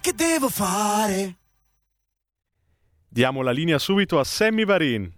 [0.00, 1.36] Che devo fare?
[3.08, 5.12] Diamo la linea subito a Sammy Varin.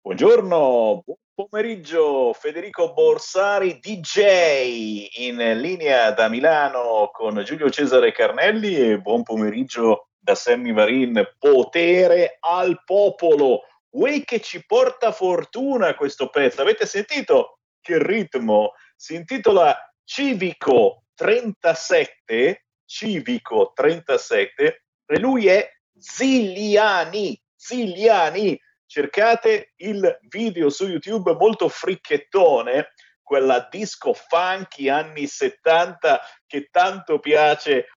[0.00, 9.00] Buongiorno, buon pomeriggio Federico Borsari DJ in linea da Milano con Giulio Cesare Carnelli e
[9.00, 13.60] buon pomeriggio da Sammy Varin, potere al popolo.
[13.90, 16.62] Way che ci porta fortuna questo pezzo.
[16.62, 18.72] Avete sentito che ritmo?
[18.96, 22.63] si intitola Civico 37,
[22.94, 25.68] Civico 37, e lui è
[25.98, 28.56] Ziliani, Ziliani.
[28.86, 37.88] Cercate il video su YouTube molto fricchettone, quella disco funky anni 70 che tanto piace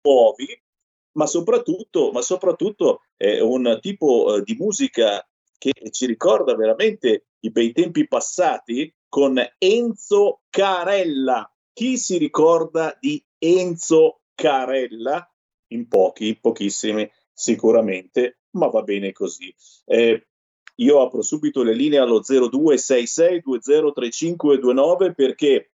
[0.00, 0.46] nuovi,
[1.18, 5.22] ma soprattutto, ma soprattutto è un tipo eh, di musica
[5.58, 11.52] che ci ricorda veramente i bei tempi passati con Enzo Carella.
[11.74, 15.30] Chi si ricorda di Enzo Carella?
[15.70, 19.54] In pochi, pochissimi sicuramente, ma va bene così.
[19.84, 20.28] Eh,
[20.76, 25.72] io apro subito le linee allo 0266203529 perché,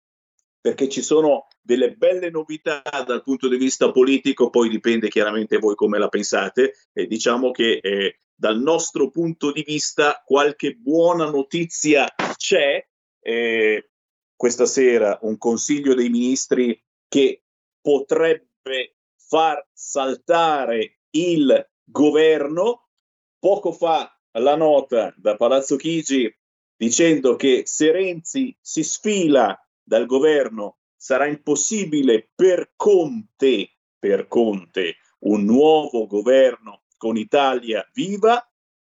[0.59, 5.75] perché ci sono delle belle novità dal punto di vista politico, poi dipende chiaramente voi
[5.75, 12.07] come la pensate, e diciamo che eh, dal nostro punto di vista qualche buona notizia
[12.35, 12.85] c'è,
[13.21, 13.89] eh,
[14.35, 17.42] questa sera un Consiglio dei Ministri che
[17.83, 22.87] potrebbe far saltare il governo.
[23.37, 24.09] Poco fa
[24.39, 26.33] la nota da Palazzo Chigi
[26.75, 34.95] dicendo che se Renzi si sfila dal governo sarà impossibile per Conte, per Conte
[35.25, 38.41] un nuovo governo con Italia viva.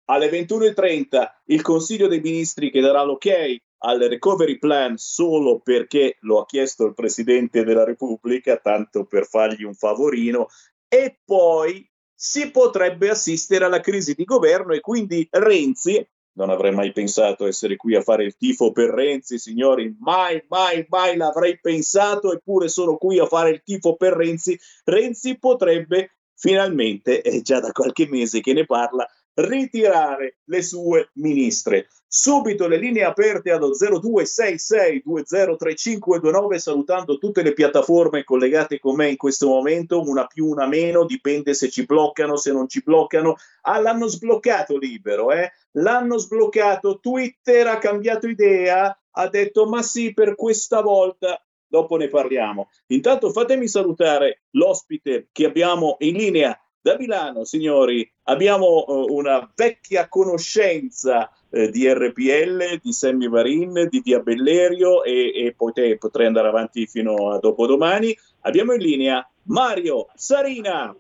[0.07, 6.41] Alle 21.30 il Consiglio dei Ministri che darà l'ok al recovery plan solo perché lo
[6.41, 10.49] ha chiesto il Presidente della Repubblica, tanto per fargli un favorino,
[10.89, 16.93] e poi si potrebbe assistere alla crisi di governo e quindi Renzi non avrei mai
[16.93, 22.33] pensato essere qui a fare il tifo per Renzi, signori, mai, mai, mai l'avrei pensato,
[22.33, 24.59] eppure sono qui a fare il tifo per Renzi.
[24.85, 31.89] Renzi potrebbe finalmente, è già da qualche mese che ne parla, ritirare le sue ministre.
[32.07, 39.49] Subito le linee aperte allo 0266203529 salutando tutte le piattaforme collegate con me in questo
[39.49, 43.37] momento, una più, una meno, dipende se ci bloccano, se non ci bloccano.
[43.63, 45.51] Ah, l'hanno sbloccato libero, eh?
[45.73, 52.09] L'hanno sbloccato, Twitter ha cambiato idea, ha detto ma sì, per questa volta dopo ne
[52.09, 52.69] parliamo.
[52.89, 60.09] Intanto fatemi salutare l'ospite che abbiamo in linea da Milano, signori, abbiamo uh, una vecchia
[60.09, 66.49] conoscenza uh, di RPL, di Sammy Varin, di Via Bellerio e, e poi potrei andare
[66.49, 68.17] avanti fino a dopodomani.
[68.41, 70.95] Abbiamo in linea Mario Sarina.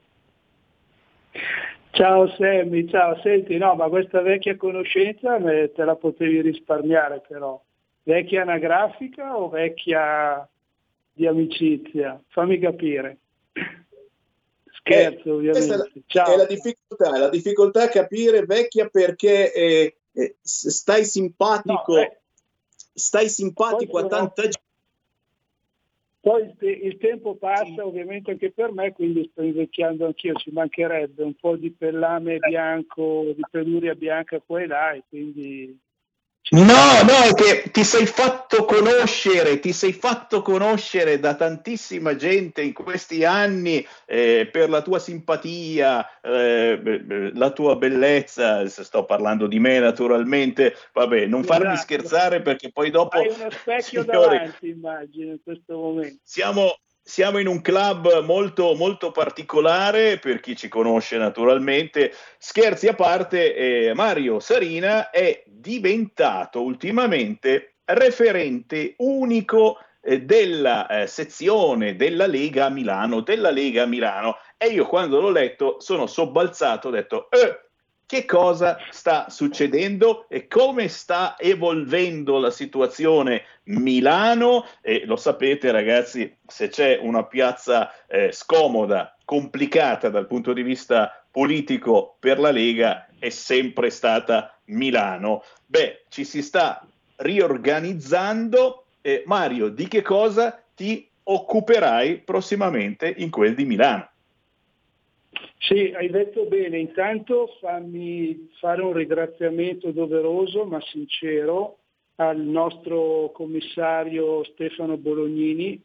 [1.91, 7.61] Ciao Sammy, ciao, senti, no, ma questa vecchia conoscenza te la potevi risparmiare però.
[8.05, 10.49] Vecchia anagrafica o vecchia
[11.13, 12.21] di amicizia?
[12.29, 13.19] Fammi capire.
[14.83, 15.75] Scherzo, eh, ovviamente.
[16.07, 22.17] È la, difficoltà, la difficoltà a capire vecchia perché eh, eh, stai simpatico, no,
[22.93, 24.61] stai simpatico a tanta gente.
[26.21, 31.23] Poi il, il, tempo passa ovviamente anche per me, quindi sto invecchiando anch'io, ci mancherebbe
[31.25, 35.77] un po' di pellame bianco, di peluria bianca qua e là, e quindi
[36.53, 42.61] No, no, è che ti sei fatto conoscere, ti sei fatto conoscere da tantissima gente
[42.61, 48.69] in questi anni eh, per la tua simpatia, eh, la tua bellezza.
[48.69, 50.77] Sto parlando di me naturalmente.
[50.93, 51.81] Vabbè, non farmi esatto.
[51.81, 53.17] scherzare perché poi dopo.
[53.17, 56.21] Hai uno specchio signori, davanti, immagino, in questo momento.
[56.23, 62.13] Siamo, siamo in un club molto, molto particolare per chi ci conosce naturalmente.
[62.39, 71.97] Scherzi a parte, eh, Mario Sarina è diventato ultimamente referente unico eh, della eh, sezione
[71.97, 74.37] della Lega Milano, della Lega Milano.
[74.57, 77.62] E io quando l'ho letto sono sobbalzato, ho detto, eh,
[78.13, 84.67] che cosa sta succedendo e come sta evolvendo la situazione Milano?
[84.83, 91.25] E lo sapete ragazzi se c'è una piazza eh, scomoda complicata dal punto di vista
[91.31, 95.43] politico per la Lega è sempre stata Milano.
[95.65, 96.87] Beh ci si sta
[97.17, 104.12] riorganizzando eh, Mario di che cosa ti occuperai prossimamente in quel di Milano
[105.63, 106.79] sì, hai detto bene.
[106.79, 111.79] Intanto fammi fare un ringraziamento doveroso ma sincero
[112.17, 115.81] al nostro commissario Stefano Bolognini.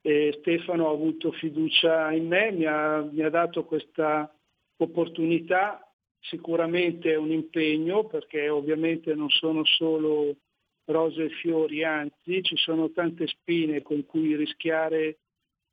[0.00, 4.32] E Stefano ha avuto fiducia in me, mi ha, mi ha dato questa
[4.78, 5.82] opportunità.
[6.20, 10.36] Sicuramente è un impegno perché ovviamente non sono solo
[10.86, 15.18] rose e fiori, anzi ci sono tante spine con cui rischiare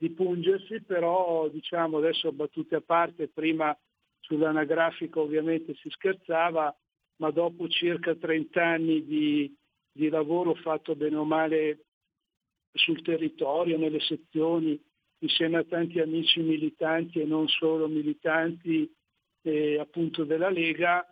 [0.05, 3.75] di pungersi, però diciamo adesso battute a parte, prima
[4.19, 6.75] sull'anagrafica ovviamente si scherzava,
[7.17, 9.51] ma dopo circa 30 anni di,
[9.91, 11.85] di lavoro fatto bene o male
[12.71, 14.79] sul territorio, nelle sezioni,
[15.19, 18.91] insieme a tanti amici militanti e non solo militanti
[19.41, 21.03] eh, appunto della Lega,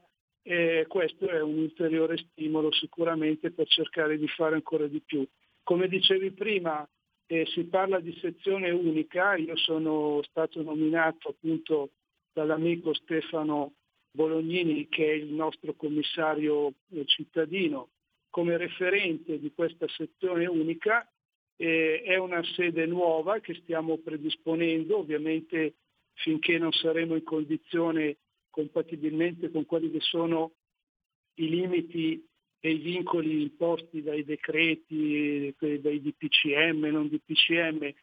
[0.44, 5.26] eh, questo è un ulteriore stimolo sicuramente per cercare di fare ancora di più.
[5.64, 6.88] Come dicevi prima,
[7.28, 11.92] eh, si parla di sezione unica, io sono stato nominato appunto
[12.32, 13.74] dall'amico Stefano
[14.12, 17.90] Bolognini che è il nostro commissario eh, cittadino
[18.30, 21.08] come referente di questa sezione unica.
[21.56, 25.76] Eh, è una sede nuova che stiamo predisponendo, ovviamente
[26.14, 28.18] finché non saremo in condizione
[28.50, 30.54] compatibilmente con quelli che sono
[31.36, 32.24] i limiti
[32.66, 37.94] e i vincoli imposti dai decreti, dai DPCM, non DPCM,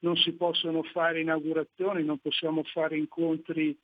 [0.00, 3.74] non si possono fare inaugurazioni, non possiamo fare incontri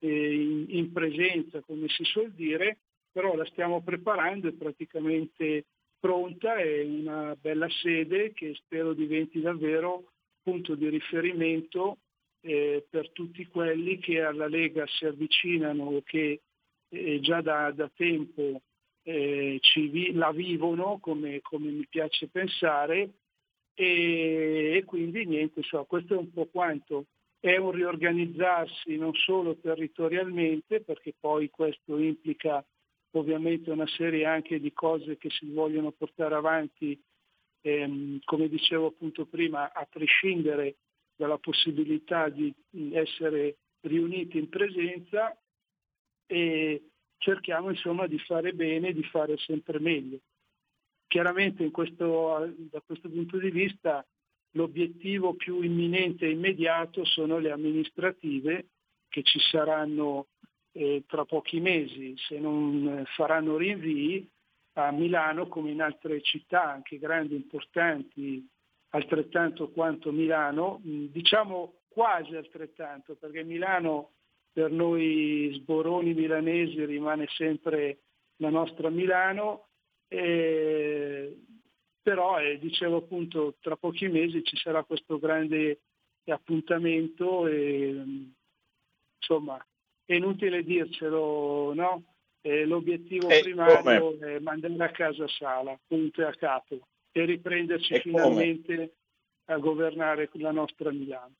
[0.00, 2.78] eh, in, presenza, come si suol dire,
[3.12, 5.66] però la stiamo preparando, è praticamente
[6.00, 10.10] pronta, è una bella sede che spero diventi davvero
[10.42, 11.98] punto di riferimento
[12.40, 16.40] eh, per tutti quelli che alla Lega si avvicinano o che
[16.88, 18.60] eh, già da, da tempo
[19.04, 23.10] eh, vi, la vivono come, come, mi piace pensare
[23.74, 27.06] e, e quindi niente, so, questo è un po' quanto.
[27.38, 32.64] È un riorganizzarsi non solo territorialmente, perché poi questo implica
[33.10, 36.98] ovviamente una serie anche di cose che si vogliono portare avanti,
[37.60, 40.76] ehm, come dicevo appunto prima, a prescindere
[41.14, 42.52] dalla possibilità di
[42.92, 45.36] essere riuniti in presenza
[46.26, 46.82] e
[47.24, 50.18] cerchiamo insomma di fare bene, di fare sempre meglio.
[51.06, 54.04] Chiaramente questo, da questo punto di vista
[54.52, 58.66] l'obiettivo più imminente e immediato sono le amministrative
[59.08, 60.26] che ci saranno
[60.72, 64.28] eh, tra pochi mesi, se non faranno rinvii,
[64.74, 68.46] a Milano come in altre città, anche grandi, importanti,
[68.90, 74.10] altrettanto quanto Milano, diciamo quasi altrettanto, perché Milano
[74.54, 77.98] per noi sboroni milanesi rimane sempre
[78.36, 79.66] la nostra Milano,
[80.06, 81.36] eh,
[82.00, 85.80] però eh, dicevo appunto tra pochi mesi ci sarà questo grande
[86.26, 88.00] appuntamento e
[89.18, 89.62] insomma
[90.04, 92.04] è inutile dircelo, no?
[92.40, 94.36] Eh, l'obiettivo e primario come?
[94.36, 98.90] è mandare a casa Sala, punto e a capo, e riprenderci e finalmente come?
[99.46, 101.34] a governare la nostra Milano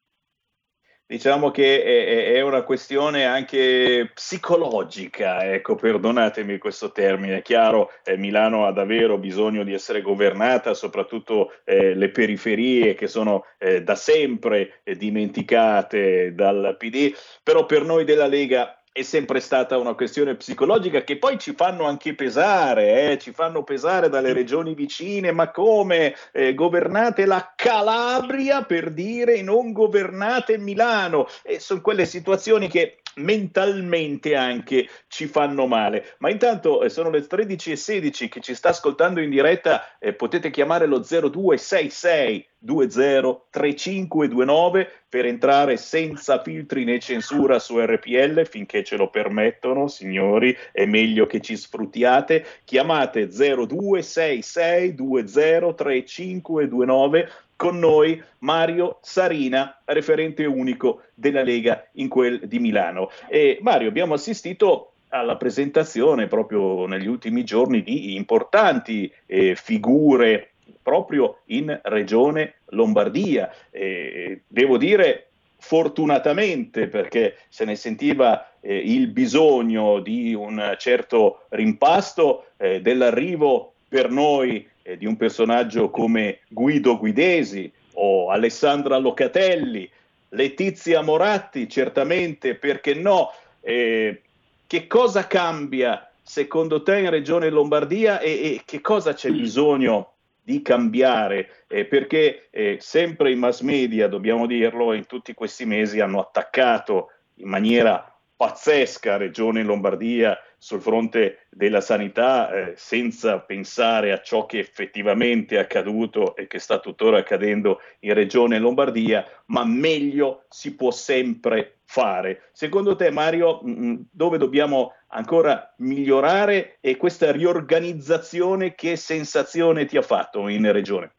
[1.07, 8.17] diciamo che è, è, una questione anche psicologica, ecco, perdonatemi questo termine, è chiaro, eh,
[8.17, 13.95] Milano ha davvero bisogno di essere governata, soprattutto eh, le periferie che sono eh, da
[13.95, 20.37] sempre eh, dimenticate dal PD, però per noi della Lega è sempre stata una questione
[20.37, 23.19] psicologica che poi ci fanno anche pesare, eh?
[23.19, 29.73] ci fanno pesare dalle regioni vicine, ma come eh, governate la Calabria per dire non
[29.73, 31.27] governate Milano?
[31.43, 36.15] E sono quelle situazioni che mentalmente anche ci fanno male.
[36.19, 40.87] Ma intanto eh, sono le 13.16 che ci sta ascoltando in diretta, eh, potete chiamare
[40.87, 49.87] lo 0266 203529 per entrare senza filtri né censura su RPL finché ce lo permettono,
[49.87, 52.47] signori, è meglio che ci sfruttiate.
[52.65, 63.11] Chiamate 0266 203529 con noi Mario Sarina, referente unico della Lega in quel di Milano.
[63.29, 70.51] E Mario, abbiamo assistito alla presentazione proprio negli ultimi giorni di importanti eh, figure
[70.83, 73.51] proprio in regione Lombardia.
[73.71, 82.49] Eh, devo dire fortunatamente perché se ne sentiva eh, il bisogno di un certo rimpasto
[82.59, 89.91] eh, dell'arrivo per noi eh, di un personaggio come Guido Guidesi o Alessandra Locatelli,
[90.29, 93.33] Letizia Moratti, certamente, perché no?
[93.61, 94.21] Eh,
[94.67, 100.13] che cosa cambia secondo te in Regione Lombardia e, e che cosa c'è bisogno
[100.43, 101.65] di cambiare?
[101.67, 107.11] Eh, perché eh, sempre i mass media, dobbiamo dirlo, in tutti questi mesi hanno attaccato
[107.37, 114.61] in maniera pazzesca Regione Lombardia sul fronte della sanità eh, senza pensare a ciò che
[114.61, 120.91] effettivamente è accaduto e che sta tuttora accadendo in Regione Lombardia, ma meglio si può
[120.91, 122.49] sempre fare.
[122.53, 130.03] Secondo te Mario, mh, dove dobbiamo ancora migliorare e questa riorganizzazione che sensazione ti ha
[130.03, 131.13] fatto in Regione?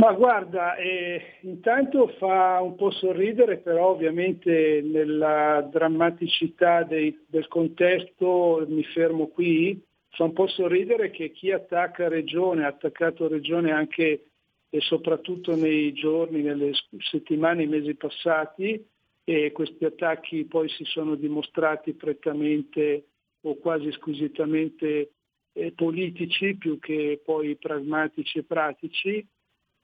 [0.00, 8.64] Ma guarda, eh, intanto fa un po' sorridere, però ovviamente nella drammaticità dei, del contesto
[8.66, 9.78] mi fermo qui,
[10.08, 14.24] fa un po' sorridere che chi attacca Regione, ha attaccato Regione anche
[14.70, 16.72] e soprattutto nei giorni, nelle
[17.10, 18.82] settimane, i mesi passati,
[19.22, 23.04] e questi attacchi poi si sono dimostrati prettamente
[23.42, 25.10] o quasi squisitamente
[25.52, 29.28] eh, politici più che poi pragmatici e pratici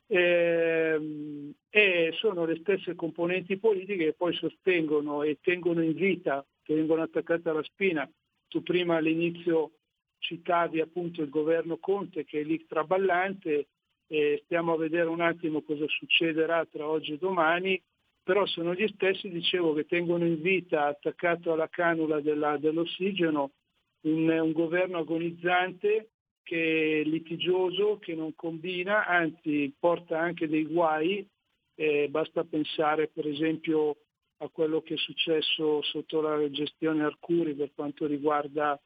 [0.06, 7.02] eh, e sono le stesse componenti politiche che poi sostengono e tengono in vita, tengono
[7.02, 8.08] attaccate alla spina.
[8.48, 9.72] Tu prima all'inizio
[10.18, 13.68] citavi appunto il governo Conte che è lì traballante,
[14.08, 17.80] e stiamo a vedere un attimo cosa succederà tra oggi e domani,
[18.22, 23.52] però sono gli stessi, dicevo, che tengono in vita, attaccato alla canula della, dell'ossigeno,
[24.02, 26.10] un, un governo agonizzante
[26.46, 31.26] che è litigioso, che non combina, anzi porta anche dei guai.
[31.74, 33.96] Eh, basta pensare per esempio
[34.38, 38.80] a quello che è successo sotto la gestione Arcuri per quanto riguarda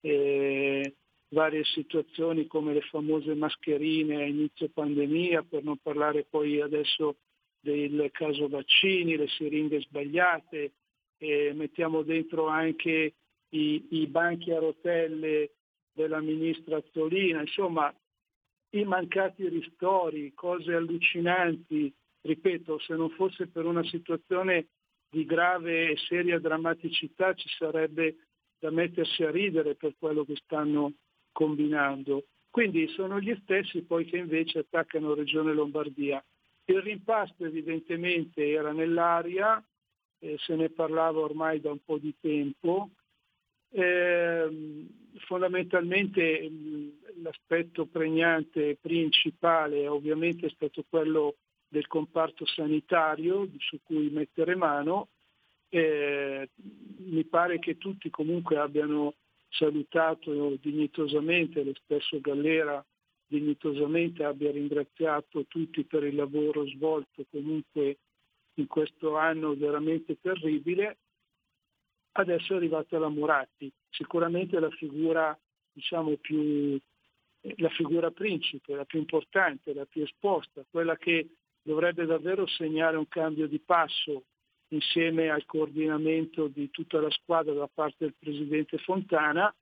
[0.00, 0.94] eh,
[1.28, 7.16] varie situazioni come le famose mascherine a inizio pandemia, per non parlare poi adesso
[7.58, 10.72] del caso vaccini, le siringhe sbagliate,
[11.16, 13.14] eh, mettiamo dentro anche
[13.48, 15.55] i, i banchi a rotelle
[15.96, 17.92] della ministra Azzolina, insomma
[18.70, 24.66] i mancati ristori, cose allucinanti, ripeto, se non fosse per una situazione
[25.08, 28.16] di grave e seria drammaticità ci sarebbe
[28.58, 30.92] da mettersi a ridere per quello che stanno
[31.32, 32.26] combinando.
[32.50, 36.22] Quindi sono gli stessi poi che invece attaccano Regione Lombardia.
[36.64, 39.62] Il rimpasto evidentemente era nell'aria,
[40.18, 42.90] eh, se ne parlava ormai da un po' di tempo.
[43.70, 44.86] Eh,
[45.20, 46.50] fondamentalmente
[47.22, 51.36] l'aspetto pregnante principale ovviamente è stato quello
[51.68, 55.08] del comparto sanitario su cui mettere mano.
[55.68, 56.48] Eh,
[56.98, 59.14] mi pare che tutti comunque abbiano
[59.48, 62.84] salutato dignitosamente, lo stesso Gallera
[63.26, 67.98] dignitosamente abbia ringraziato tutti per il lavoro svolto comunque
[68.54, 70.98] in questo anno veramente terribile.
[72.18, 75.38] Adesso è arrivata la Muratti, sicuramente la figura
[75.70, 76.78] diciamo più
[77.58, 81.28] la figura principe, la più importante, la più esposta, quella che
[81.62, 84.24] dovrebbe davvero segnare un cambio di passo
[84.68, 89.54] insieme al coordinamento di tutta la squadra da parte del Presidente Fontana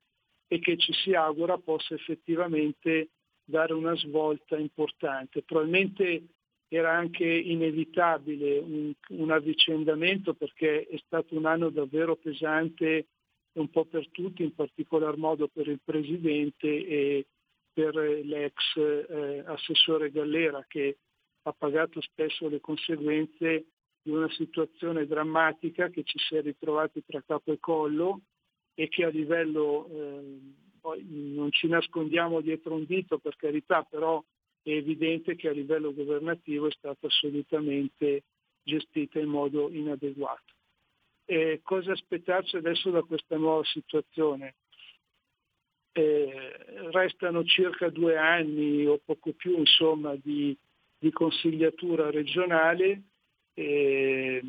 [0.46, 3.08] e che ci si augura possa effettivamente
[3.44, 5.42] dare una svolta importante.
[5.42, 6.22] Probabilmente
[6.68, 13.06] era anche inevitabile un, un avvicendamento perché è stato un anno davvero pesante
[13.52, 17.26] un po' per tutti, in particolar modo per il Presidente e
[17.72, 20.98] per l'ex eh, assessore Gallera che
[21.42, 23.66] ha pagato spesso le conseguenze
[24.02, 28.20] di una situazione drammatica che ci si è ritrovati tra capo e collo
[28.74, 30.38] e che a livello, eh,
[30.80, 34.22] poi non ci nascondiamo dietro un dito per carità, però
[34.64, 38.22] è evidente che a livello governativo è stata assolutamente
[38.62, 40.54] gestita in modo inadeguato.
[41.26, 44.54] E cosa aspettarci adesso da questa nuova situazione?
[45.92, 46.56] Eh,
[46.92, 50.56] restano circa due anni o poco più insomma, di,
[50.98, 53.02] di consigliatura regionale.
[53.52, 54.42] Eh,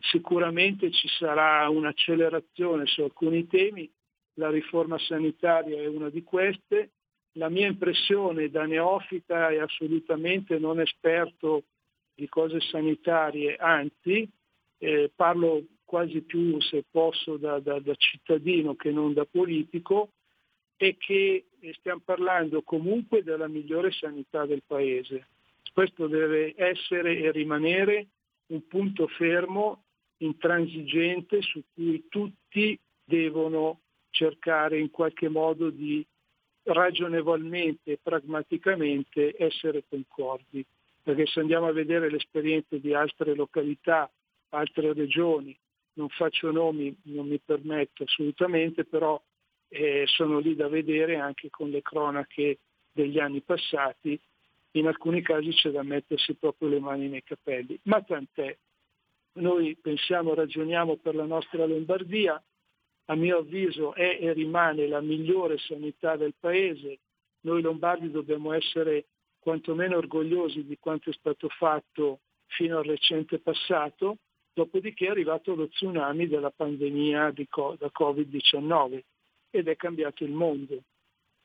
[0.00, 3.90] sicuramente ci sarà un'accelerazione su alcuni temi,
[4.34, 6.90] la riforma sanitaria è una di queste.
[7.36, 11.64] La mia impressione da neofita è assolutamente non esperto
[12.14, 14.28] di cose sanitarie, anzi
[14.78, 20.10] eh, parlo quasi più se posso da, da, da cittadino che non da politico,
[20.76, 25.28] è che stiamo parlando comunque della migliore sanità del Paese.
[25.72, 28.06] Questo deve essere e rimanere
[28.46, 29.84] un punto fermo,
[30.18, 36.06] intransigente, su cui tutti devono cercare in qualche modo di
[36.64, 40.64] ragionevolmente e pragmaticamente essere concordi.
[41.02, 44.10] Perché se andiamo a vedere le esperienze di altre località,
[44.50, 45.56] altre regioni,
[45.94, 49.20] non faccio nomi, non mi permetto assolutamente, però
[49.68, 52.58] eh, sono lì da vedere anche con le cronache
[52.90, 54.18] degli anni passati,
[54.72, 58.56] in alcuni casi c'è da mettersi proprio le mani nei capelli, ma tant'è.
[59.34, 62.42] Noi pensiamo, ragioniamo per la nostra Lombardia,
[63.06, 66.98] a mio avviso è e rimane la migliore sanità del Paese,
[67.40, 69.06] noi lombardi dobbiamo essere
[69.38, 74.18] quantomeno orgogliosi di quanto è stato fatto fino al recente passato,
[74.54, 79.00] dopodiché è arrivato lo tsunami della pandemia di, da Covid-19
[79.50, 80.82] ed è cambiato il mondo.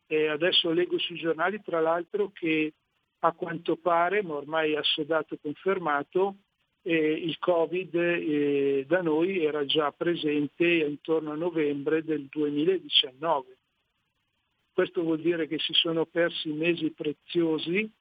[0.08, 2.74] E adesso leggo sui giornali tra l'altro che
[3.20, 6.36] a quanto pare, ma ormai assodato e confermato,
[6.82, 13.58] eh, il Covid eh, da noi era già presente intorno a novembre del 2019.
[14.72, 17.92] Questo vuol dire che si sono persi mesi preziosi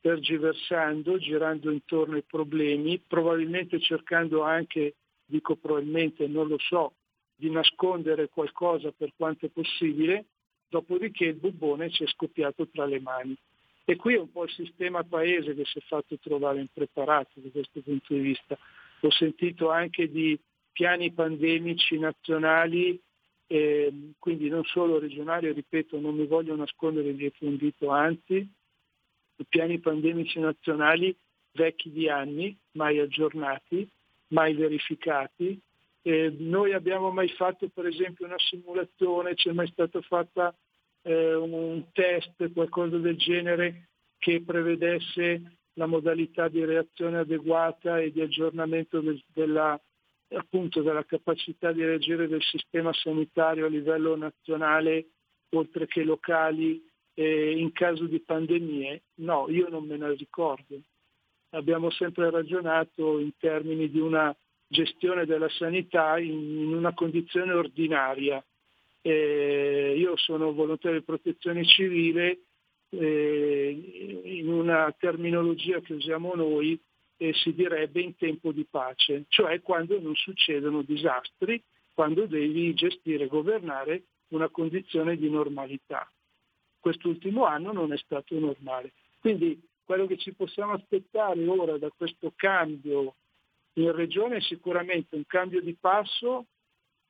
[0.00, 4.94] tergiversando, girando intorno ai problemi, probabilmente cercando anche,
[5.26, 6.94] dico probabilmente, non lo so,
[7.34, 10.26] di nascondere qualcosa per quanto possibile,
[10.68, 13.36] dopodiché il bubbone ci è scoppiato tra le mani.
[13.84, 17.48] E qui è un po' il sistema paese che si è fatto trovare impreparato da
[17.50, 18.56] questo punto di vista.
[19.00, 20.38] Ho sentito anche di
[20.72, 23.00] piani pandemici nazionali,
[23.46, 28.48] eh, quindi non solo regionali, ripeto, non mi voglio nascondere dietro un dito, anzi,
[29.48, 31.16] piani pandemici nazionali
[31.52, 33.88] vecchi di anni, mai aggiornati,
[34.28, 35.60] mai verificati,
[36.02, 40.54] eh, noi abbiamo mai fatto per esempio una simulazione, c'è mai stato fatto
[41.02, 48.20] eh, un test, qualcosa del genere che prevedesse la modalità di reazione adeguata e di
[48.20, 49.80] aggiornamento del, della,
[50.28, 55.06] appunto, della capacità di reagire del sistema sanitario a livello nazionale
[55.50, 56.82] oltre che locali
[57.14, 59.02] eh, in caso di pandemie?
[59.16, 60.80] No, io non me ne ricordo.
[61.50, 64.34] Abbiamo sempre ragionato in termini di una
[64.66, 68.44] gestione della sanità in, in una condizione ordinaria.
[69.02, 72.40] Eh, io sono volontario di protezione civile,
[72.90, 76.78] eh, in una terminologia che usiamo noi
[77.16, 83.24] eh, si direbbe in tempo di pace, cioè quando non succedono disastri, quando devi gestire
[83.24, 86.10] e governare una condizione di normalità.
[86.78, 88.92] Quest'ultimo anno non è stato normale.
[89.20, 93.16] Quindi quello che ci possiamo aspettare ora da questo cambio
[93.74, 96.46] in regione è sicuramente un cambio di passo.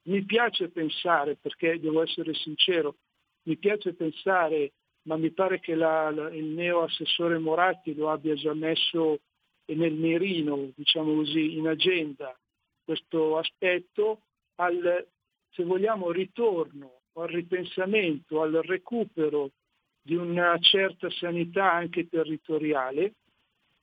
[0.02, 2.96] Mi piace pensare, perché devo essere sincero,
[3.42, 8.34] mi piace pensare, ma mi pare che la, la, il neo assessore Moratti lo abbia
[8.34, 9.20] già messo
[9.66, 12.36] nel mirino, diciamo così, in agenda
[12.84, 14.22] questo aspetto,
[14.56, 15.06] al,
[15.50, 19.52] se vogliamo, ritorno, al ripensamento, al recupero
[20.02, 23.14] di una certa sanità anche territoriale,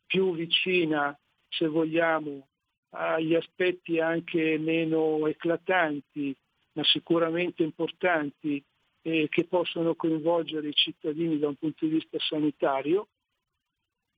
[0.06, 2.48] più vicina, se vogliamo,
[2.90, 6.36] agli aspetti anche meno eclatanti,
[6.74, 8.64] ma sicuramente importanti,
[9.02, 13.08] eh, che possono coinvolgere i cittadini da un punto di vista sanitario.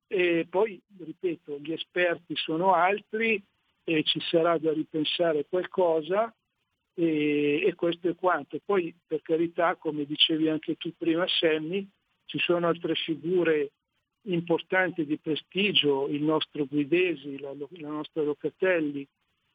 [0.07, 3.41] E poi, ripeto, gli esperti sono altri
[3.83, 6.33] e ci sarà da ripensare qualcosa
[6.95, 8.59] e, e questo è quanto.
[8.65, 11.87] Poi, per carità, come dicevi anche tu prima, Sammy,
[12.25, 13.71] ci sono altre figure
[14.23, 19.07] importanti di prestigio, il nostro Guidesi, la, la nostra Locatelli,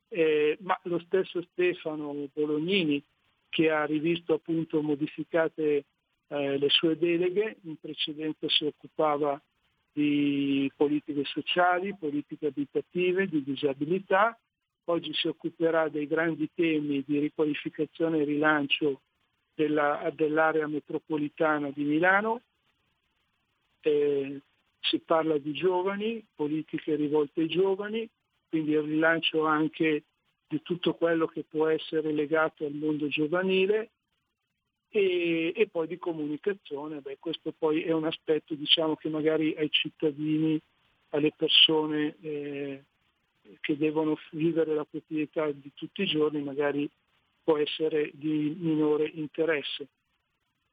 [0.08, 3.02] eh, ma lo stesso Stefano Bolognini
[3.48, 5.84] che ha rivisto appunto modificate
[6.28, 9.40] eh, le sue deleghe, in precedenza si occupava
[9.92, 14.36] di politiche sociali, politiche abitative, di disabilità,
[14.86, 19.02] oggi si occuperà dei grandi temi di riqualificazione e rilancio
[19.54, 22.40] della, dell'area metropolitana di Milano.
[23.80, 24.40] Eh,
[24.84, 28.08] si parla di giovani, politiche rivolte ai giovani,
[28.48, 30.04] quindi il rilancio anche
[30.46, 33.90] di tutto quello che può essere legato al mondo giovanile
[34.90, 37.00] e, e poi di comunicazione.
[37.00, 40.60] Beh, questo poi è un aspetto diciamo, che magari ai cittadini,
[41.10, 42.84] alle persone eh,
[43.60, 46.88] che devono vivere la quotidianità di tutti i giorni magari
[47.42, 49.88] può essere di minore interesse.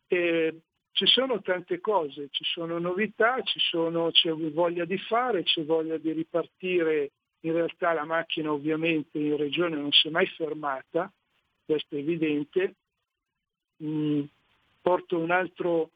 [0.08, 0.54] E
[0.93, 5.97] ci sono tante cose, ci sono novità, ci sono, c'è voglia di fare, c'è voglia
[5.97, 11.12] di ripartire in realtà la macchina ovviamente in regione non si è mai fermata,
[11.65, 12.75] questo è evidente.
[13.84, 14.23] Mm,
[14.82, 15.91] porto un altro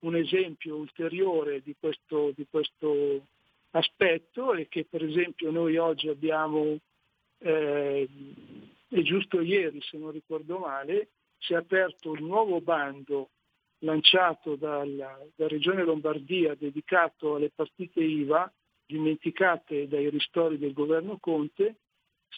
[0.00, 3.26] un esempio ulteriore di questo, di questo
[3.70, 6.78] aspetto è che per esempio noi oggi abbiamo,
[7.38, 8.08] eh,
[8.88, 13.30] è giusto ieri se non ricordo male, si è aperto il nuovo bando
[13.80, 18.50] lanciato dalla, dalla Regione Lombardia dedicato alle partite IVA
[18.86, 21.76] dimenticate dai ristori del governo Conte,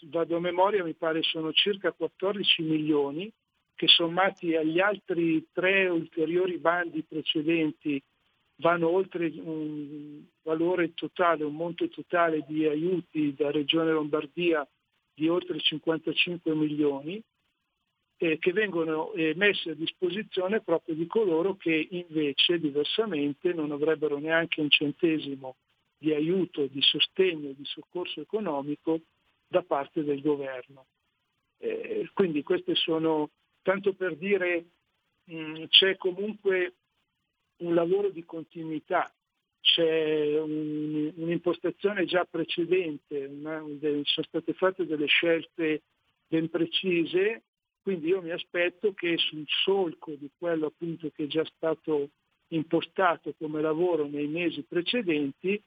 [0.07, 3.31] vado a memoria mi pare sono circa 14 milioni
[3.75, 8.03] che sommati agli altri tre ulteriori bandi precedenti
[8.57, 14.67] vanno oltre un valore totale, un monte totale di aiuti da Regione Lombardia
[15.15, 17.23] di oltre 55 milioni
[18.19, 24.19] eh, che vengono eh, messi a disposizione proprio di coloro che invece diversamente non avrebbero
[24.19, 25.57] neanche un centesimo
[25.97, 29.01] di aiuto, di sostegno, di soccorso economico
[29.47, 30.87] da parte del governo.
[31.59, 33.31] Eh, quindi queste sono,
[33.63, 34.65] tanto per dire,
[35.25, 36.75] mh, mm, c'è comunque
[37.59, 39.13] un lavoro di continuità,
[39.61, 45.83] c'è un, un'impostazione già precedente, una, sono state fatte delle scelte
[46.27, 47.43] ben precise,
[47.83, 52.11] quindi io mi aspetto che sul solco di quello appunto che è già stato
[52.49, 55.61] impostato come lavoro nei mesi precedenti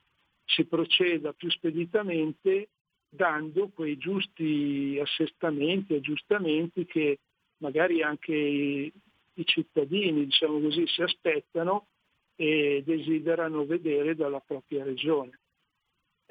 [0.45, 2.69] si proceda più speditamente
[3.10, 7.19] dando quei giusti assestamenti, aggiustamenti che
[7.58, 8.91] magari anche i,
[9.34, 11.88] i cittadini, diciamo così, si aspettano
[12.36, 15.40] e desiderano vedere dalla propria regione.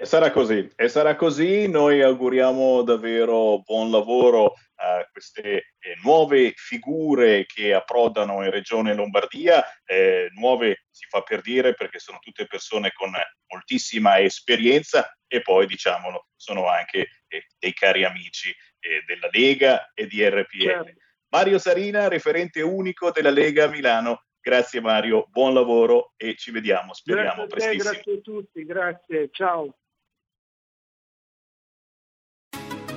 [0.01, 1.69] E sarà così, e sarà così.
[1.69, 5.43] Noi auguriamo davvero buon lavoro a queste
[5.79, 9.63] eh, nuove figure che approdano in Regione Lombardia.
[9.85, 13.13] Eh, nuove si fa per dire perché sono tutte persone con
[13.49, 20.07] moltissima esperienza e poi, diciamolo, sono anche eh, dei cari amici eh, della Lega e
[20.07, 20.63] di RPL.
[20.63, 20.93] Certo.
[21.29, 24.25] Mario Sarina, referente unico della Lega Milano.
[24.41, 29.75] Grazie Mario, buon lavoro e ci vediamo, speriamo grazie te, Grazie a tutti, grazie, ciao.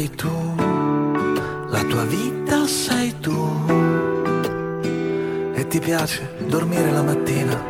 [0.00, 0.54] fai tu,
[1.68, 3.36] la tua vita sei tu.
[5.54, 7.62] E ti piace dormire la mattina.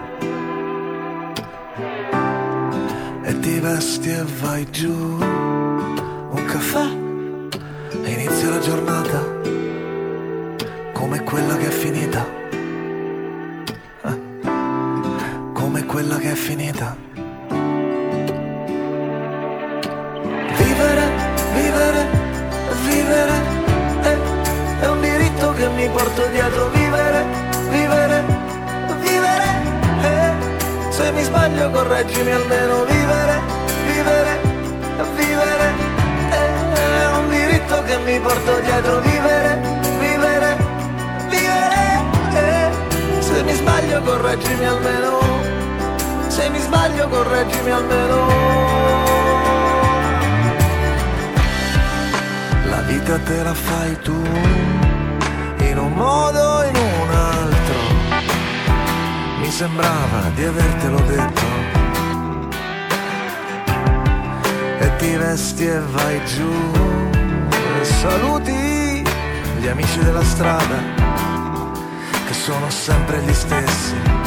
[3.22, 4.92] E ti vesti e vai giù.
[4.92, 6.86] Un caffè
[8.04, 9.18] e inizia la giornata
[10.92, 12.26] come quella che è finita.
[14.04, 14.18] Eh,
[15.52, 16.96] Come quella che è finita.
[32.00, 32.84] Correggimi almeno.
[32.84, 33.40] Vivere,
[33.86, 34.40] vivere,
[35.16, 35.74] vivere
[36.30, 39.00] è, un diritto che mi porto dietro.
[39.00, 39.60] Vivere,
[39.98, 40.56] vivere,
[41.28, 42.72] vivere
[43.20, 45.18] se mi sbaglio correggimi almeno.
[46.28, 48.28] Se mi sbaglio correggimi almeno.
[52.64, 54.22] La vita te la fai tu,
[55.58, 57.78] in un modo o in un altro.
[59.40, 61.59] Mi sembrava di avertelo detto.
[65.00, 66.52] Ti vesti e vai giù.
[67.80, 69.02] Saluti
[69.58, 70.76] gli amici della strada,
[72.26, 74.19] che sono sempre gli stessi.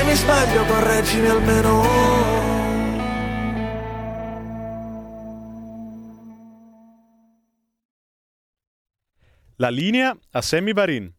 [0.00, 1.82] Se mi sbaglio correggimi almeno.
[9.56, 11.14] La linea a Sammy Varin.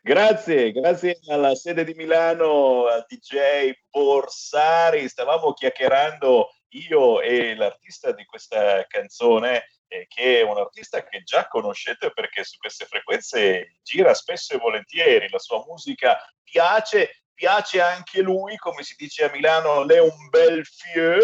[0.00, 5.08] Grazie, grazie alla sede di Milano, al DJ Borsari.
[5.08, 11.48] Stavamo chiacchierando io e l'artista di questa canzone, eh, che è un artista che già
[11.48, 15.28] conoscete perché su queste frequenze gira spesso e volentieri.
[15.28, 20.64] La sua musica piace, piace anche lui, come si dice a Milano, l'è un bel
[20.64, 21.20] fieu.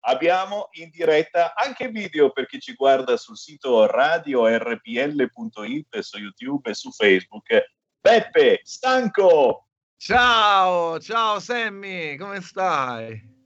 [0.00, 6.74] Abbiamo in diretta anche video per chi ci guarda sul sito radiorpl.it, su YouTube e
[6.74, 7.46] su Facebook.
[8.00, 9.66] Beppe, stanco!
[9.96, 13.37] Ciao, ciao Sammy, come stai?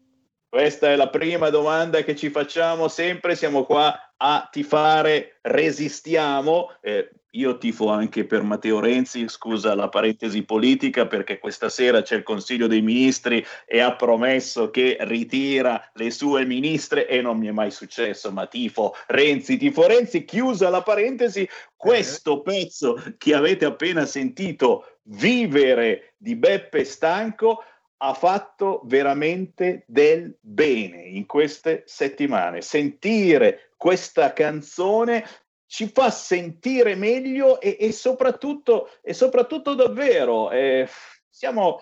[0.52, 6.74] Questa è la prima domanda che ci facciamo sempre, siamo qua a tifare, resistiamo.
[6.82, 12.16] Eh, io tifo anche per Matteo Renzi, scusa la parentesi politica, perché questa sera c'è
[12.16, 17.46] il Consiglio dei Ministri e ha promesso che ritira le sue ministre e non mi
[17.46, 20.26] è mai successo, ma tifo Renzi, tifo Renzi.
[20.26, 27.64] Chiusa la parentesi, questo pezzo che avete appena sentito, Vivere di Beppe Stanco,
[28.04, 32.60] ha fatto veramente del bene in queste settimane.
[32.60, 35.24] Sentire questa canzone
[35.66, 40.88] ci fa sentire meglio e, e, soprattutto, e soprattutto davvero eh,
[41.30, 41.78] siamo,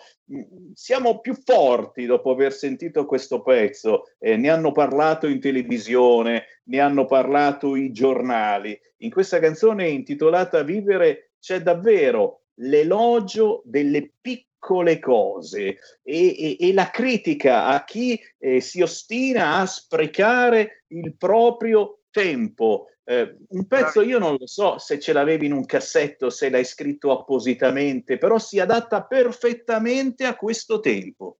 [0.74, 4.11] siamo, più forti dopo aver sentito questo pezzo.
[4.18, 8.78] Eh, ne hanno parlato in televisione, ne hanno parlato i giornali.
[8.98, 16.90] In questa canzone intitolata Vivere c'è davvero l'elogio delle piccole cose e, e, e, la
[16.90, 22.87] critica a chi eh, si ostina a sprecare il proprio tempo.
[23.03, 26.64] Eh, un pezzo io non lo so se ce l'avevi in un cassetto, se l'hai
[26.64, 31.39] scritto appositamente, però si adatta perfettamente a questo tempo.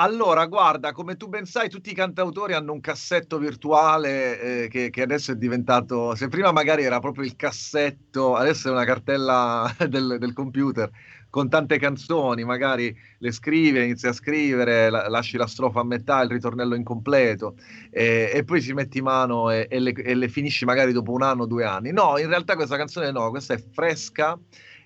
[0.00, 4.90] Allora, guarda, come tu ben sai, tutti i cantautori hanno un cassetto virtuale eh, che,
[4.90, 9.68] che, adesso è diventato, se prima magari era proprio il cassetto, adesso è una cartella
[9.88, 10.88] del, del computer
[11.28, 16.22] con tante canzoni, magari le scrivi, inizi a scrivere, la, lasci la strofa a metà,
[16.22, 17.56] il ritornello incompleto
[17.90, 21.22] e, e poi ci metti mano e, e, le, e le finisci magari dopo un
[21.22, 21.90] anno, due anni.
[21.90, 24.38] No, in realtà questa canzone no, questa è fresca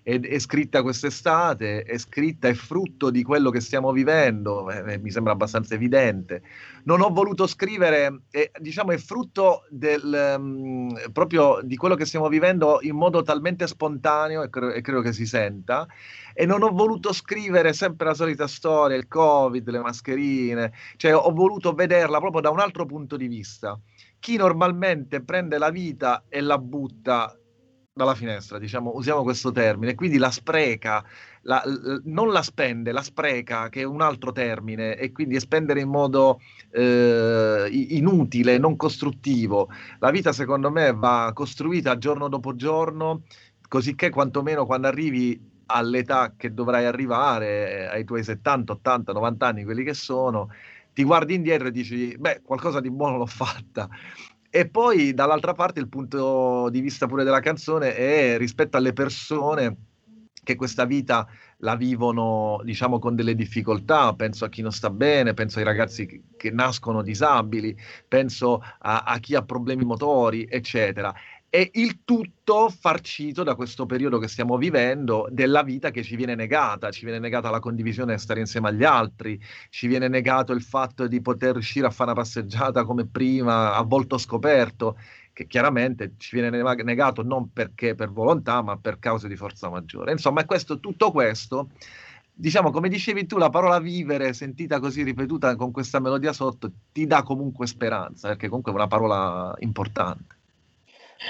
[0.02, 5.10] è, è, scritta quest'estate, è scritta, è frutto di quello che stiamo vivendo, eh, mi
[5.10, 6.42] sembra abbastanza evidente.
[6.84, 12.28] Non ho voluto scrivere, eh, diciamo, è frutto del, um, proprio di quello che stiamo
[12.28, 15.86] vivendo in modo talmente spontaneo e, cre- e credo che si senta.
[16.34, 21.30] E non ho voluto scrivere sempre la solita storia, il Covid, le mascherine, cioè ho
[21.32, 23.78] voluto vederla proprio da un altro punto di vista.
[24.18, 27.36] Chi normalmente prende la vita e la butta
[27.94, 31.04] dalla finestra, diciamo, usiamo questo termine, quindi la spreca,
[31.42, 35.80] la, l- non la spende, la spreca, che è un altro termine, e quindi spendere
[35.80, 39.68] in modo eh, inutile, non costruttivo.
[39.98, 43.24] La vita, secondo me, va costruita giorno dopo giorno,
[43.68, 49.64] così che quantomeno quando arrivi all'età che dovrai arrivare, ai tuoi 70, 80, 90 anni,
[49.64, 50.48] quelli che sono,
[50.94, 53.88] ti guardi indietro e dici, beh, qualcosa di buono l'ho fatta.
[54.54, 59.76] E poi dall'altra parte il punto di vista pure della canzone è rispetto alle persone
[60.44, 61.26] che questa vita
[61.60, 64.12] la vivono, diciamo, con delle difficoltà.
[64.14, 67.74] Penso a chi non sta bene, penso ai ragazzi che, nascono disabili,
[68.06, 71.14] penso a, a chi ha problemi motori, eccetera
[71.54, 76.34] e il tutto farcito da questo periodo che stiamo vivendo della vita che ci viene
[76.34, 79.38] negata, ci viene negata la condivisione e stare insieme agli altri,
[79.68, 83.82] ci viene negato il fatto di poter uscire a fare una passeggiata come prima, a
[83.82, 84.96] volto scoperto,
[85.34, 90.12] che chiaramente ci viene negato non perché per volontà, ma per cause di forza maggiore.
[90.12, 91.68] Insomma, questo, tutto questo
[92.32, 97.06] diciamo, come dicevi tu, la parola vivere, sentita così ripetuta con questa melodia sotto, ti
[97.06, 100.40] dà comunque speranza, perché comunque è una parola importante.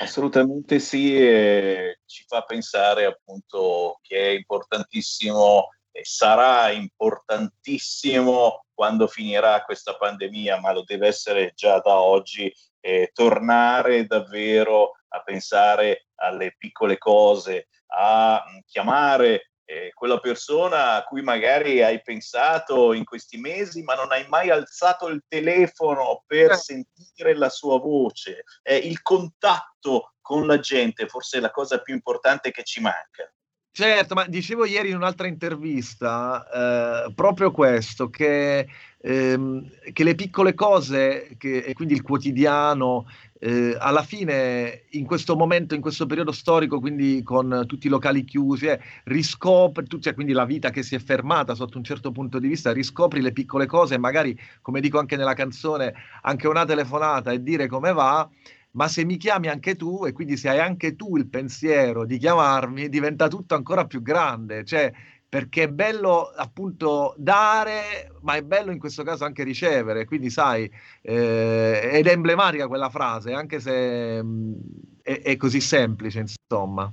[0.01, 9.63] Assolutamente sì, e ci fa pensare appunto che è importantissimo e sarà importantissimo quando finirà
[9.65, 16.55] questa pandemia, ma lo deve essere già da oggi, eh, tornare davvero a pensare alle
[16.57, 23.83] piccole cose, a chiamare eh, quella persona a cui magari hai pensato in questi mesi,
[23.83, 28.45] ma non hai mai alzato il telefono per sentire la sua voce.
[28.63, 33.33] Eh, il contatto con la gente forse è la cosa più importante che ci manca.
[33.75, 38.69] Certo, ma dicevo ieri in un'altra intervista eh, proprio questo, che,
[39.03, 43.07] ehm, che, le piccole cose, che, e quindi il quotidiano,
[43.39, 48.25] eh, alla fine in questo momento, in questo periodo storico, quindi con tutti i locali
[48.25, 52.13] chiusi, eh, riscopri, tu, cioè, quindi la vita che si è fermata sotto un certo
[52.13, 56.65] punto di vista, riscopri le piccole cose magari, come dico anche nella canzone, anche una
[56.65, 58.29] telefonata e dire come va
[58.73, 62.19] ma se mi chiami anche tu e quindi se hai anche tu il pensiero di
[62.19, 64.91] chiamarmi, diventa tutto ancora più grande, cioè
[65.33, 70.71] perché è bello appunto dare, ma è bello in questo caso anche ricevere, quindi sai,
[71.01, 74.53] eh, ed è emblematica quella frase, anche se mh, mm,
[75.01, 76.93] è, è così semplice, insomma.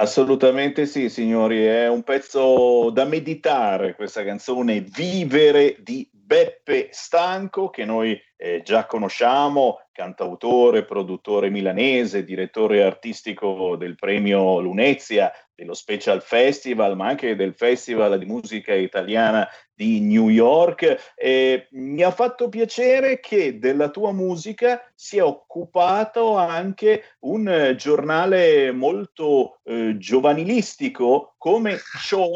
[0.00, 7.84] Assolutamente sì, signori, è un pezzo da meditare questa canzone, Vivere di Beppe Stanco, che
[7.84, 16.94] noi eh, già conosciamo, cantautore, produttore milanese, direttore artistico del premio Lunezia, dello Special Festival,
[16.94, 19.48] ma anche del Festival di musica italiana
[19.78, 21.12] di New York.
[21.14, 28.72] E mi ha fatto piacere che della tua musica sia occupato anche un eh, giornale
[28.72, 32.34] molto eh, giovanilistico come Show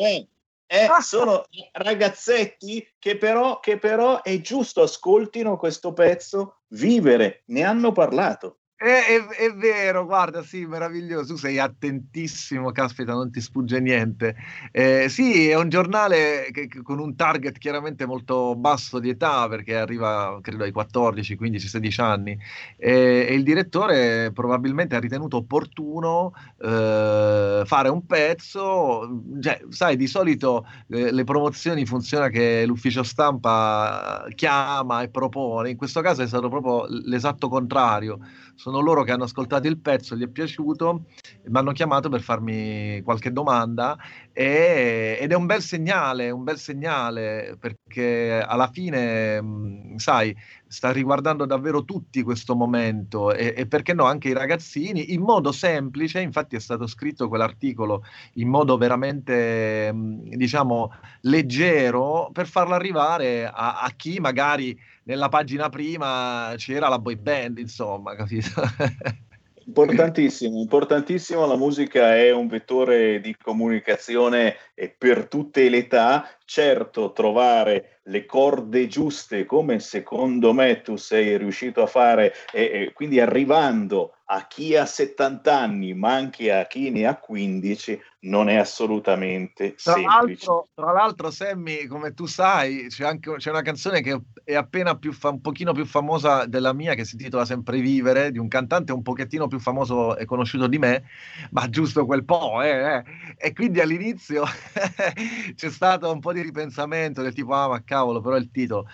[0.72, 7.92] eh, sono ragazzetti che però, che però è giusto ascoltino questo pezzo vivere, ne hanno
[7.92, 8.60] parlato.
[8.82, 11.34] È, è, è, vero, guarda, sì, meraviglioso.
[11.34, 14.34] Tu sei attentissimo, caspita, non ti sfugge niente.
[14.72, 19.46] Eh, sì, è un giornale che, che, con un target chiaramente molto basso di età,
[19.46, 22.36] perché arriva, credo, ai 14, 15, 16 anni.
[22.76, 29.22] Eh, e il direttore probabilmente ha ritenuto opportuno eh, fare un pezzo.
[29.40, 35.70] Cioè, sai, di solito eh, le promozioni funziona che l'ufficio stampa chiama e propone.
[35.70, 38.18] In questo caso è stato proprio l'esatto contrario
[38.54, 41.04] sono loro che hanno ascoltato il pezzo, gli è piaciuto,
[41.44, 43.96] mi hanno chiamato per farmi qualche domanda
[44.32, 50.34] e, ed è un bel segnale, un bel segnale perché alla fine, mh, sai,
[50.66, 55.52] sta riguardando davvero tutti questo momento e, e, perché no anche i ragazzini in modo
[55.52, 58.02] semplice infatti è stato scritto quell'articolo
[58.34, 66.54] in modo veramente diciamo leggero per farlo arrivare a, a chi magari nella pagina prima
[66.56, 68.48] c'era la boy band insomma capito
[69.66, 74.56] Importantissimo, importantissimo, la musica è un vettore di comunicazione
[74.98, 81.82] per tutte le età, certo trovare le corde giuste come secondo me tu sei riuscito
[81.82, 87.06] a fare e, quindi arrivando a chi ha 70 anni ma anche a chi ne
[87.06, 90.46] ha 15 non è assolutamente tra semplice.
[90.46, 94.96] L'altro, tra l'altro, Sammy, come tu sai, c'è anche c'è una canzone che è appena
[94.96, 98.48] più fa- un pochino più famosa della mia, che si intitola Sempre Vivere, di un
[98.48, 101.04] cantante un pochettino più famoso e conosciuto di me,
[101.50, 103.04] ma giusto quel po', eh, eh.
[103.36, 104.44] E quindi all'inizio
[105.56, 108.86] c'è stato un po' di ripensamento del tipo, ah, ma cavolo, però il titolo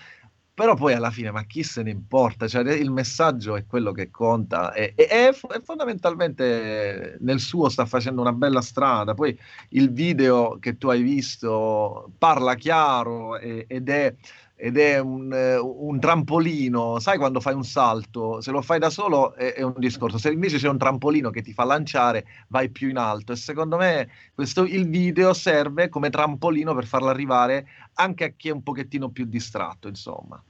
[0.59, 2.45] però poi alla fine, ma chi se ne importa?
[2.45, 8.19] Cioè, il messaggio è quello che conta e, e, e, fondamentalmente nel suo sta facendo
[8.19, 9.13] una bella strada.
[9.13, 9.39] Poi
[9.69, 14.13] il video che tu hai visto parla chiaro e, ed è
[14.61, 19.33] ed è un, un, trampolino, sai quando fai un salto, se lo fai da solo
[19.35, 22.89] è, è, un discorso, se invece c'è un trampolino che ti fa lanciare vai più
[22.89, 28.25] in alto e secondo me questo, il video serve come trampolino per farlo arrivare anche
[28.25, 30.43] a chi è un pochettino più distratto, insomma.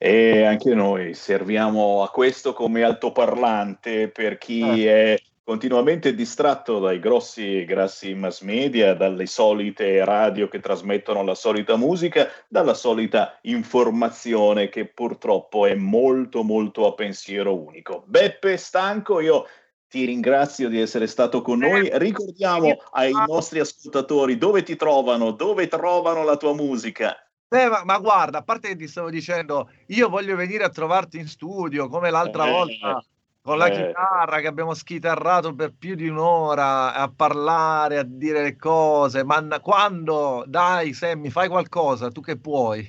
[0.00, 5.14] E anche noi serviamo a questo come altoparlante per chi eh.
[5.14, 11.74] è continuamente distratto dai grossi, grassi mass media, dalle solite radio che trasmettono la solita
[11.76, 18.04] musica, dalla solita informazione che purtroppo è molto molto a pensiero unico.
[18.06, 19.46] Beppe Stanco, io
[19.88, 21.88] ti ringrazio di essere stato con noi.
[21.94, 27.16] Ricordiamo ai nostri ascoltatori dove ti trovano, dove trovano la tua musica.
[27.48, 31.18] Beh, ma, ma, guarda, a parte che ti stavo dicendo, io voglio venire a trovarti
[31.18, 33.02] in studio come l'altra eh, volta
[33.40, 33.86] con la eh.
[33.86, 39.24] chitarra che abbiamo schitarrato per più di un'ora a parlare, a dire le cose.
[39.24, 40.44] Ma quando?
[40.46, 42.86] Dai, Sammy, fai qualcosa, tu che puoi.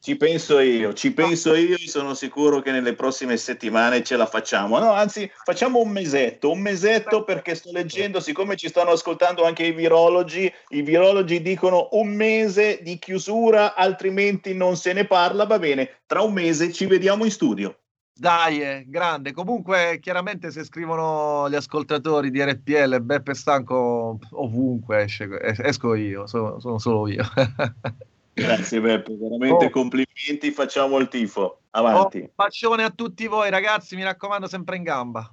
[0.00, 4.26] Ci penso io, ci penso io e sono sicuro che nelle prossime settimane ce la
[4.26, 4.78] facciamo.
[4.78, 9.64] No, anzi, facciamo un mesetto, un mesetto perché sto leggendo, siccome ci stanno ascoltando anche
[9.64, 15.58] i virologi, i virologi dicono un mese di chiusura, altrimenti non se ne parla, va
[15.58, 17.76] bene, tra un mese ci vediamo in studio.
[18.20, 19.32] Dai, è grande.
[19.32, 26.60] Comunque, chiaramente, se scrivono gli ascoltatori di RPL, Beppe Stanco ovunque esce, esco io, sono,
[26.60, 27.24] sono solo io.
[28.32, 29.70] Grazie Beppe, veramente oh.
[29.70, 31.62] complimenti, facciamo il tifo.
[31.70, 32.20] Avanti.
[32.20, 35.32] Oh, passione a tutti voi ragazzi, mi raccomando sempre in gamba.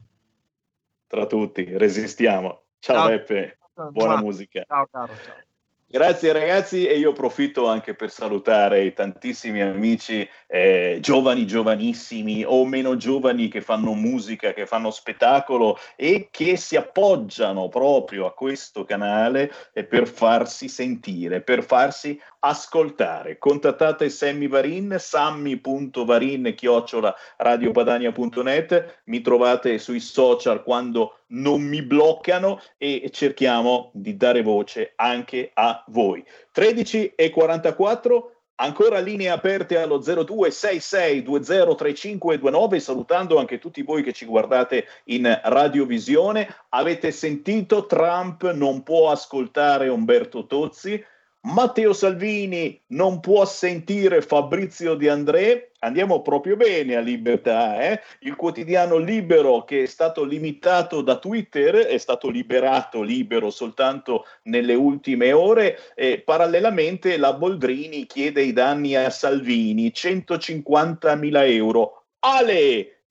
[1.08, 2.64] Tra tutti, resistiamo.
[2.80, 3.08] Ciao, ciao.
[3.08, 3.58] Beppe,
[3.92, 4.24] buona ciao.
[4.24, 4.64] musica.
[4.68, 5.46] Ciao caro, ciao.
[5.90, 12.66] Grazie ragazzi e io approfitto anche per salutare i tantissimi amici eh, giovani, giovanissimi o
[12.66, 18.84] meno giovani che fanno musica, che fanno spettacolo e che si appoggiano proprio a questo
[18.84, 23.38] canale per farsi sentire, per farsi ascoltare.
[23.38, 33.10] Contattate Sammy Varin, sammy.varin chiocciola radiopadania.net, mi trovate sui social quando non mi bloccano e
[33.12, 36.24] cerchiamo di dare voce anche a voi.
[36.52, 44.88] 13 e 44 Ancora linee aperte allo 0266203529, salutando anche tutti voi che ci guardate
[45.06, 46.52] in radiovisione.
[46.70, 51.00] Avete sentito Trump non può ascoltare Umberto Tozzi?
[51.42, 58.02] Matteo Salvini non può sentire Fabrizio Di André, andiamo proprio bene a Libertà, eh?
[58.22, 64.74] il quotidiano libero che è stato limitato da Twitter, è stato liberato libero soltanto nelle
[64.74, 72.08] ultime ore e parallelamente la Boldrini chiede i danni a Salvini, 150 mila euro.
[72.20, 73.04] Ale!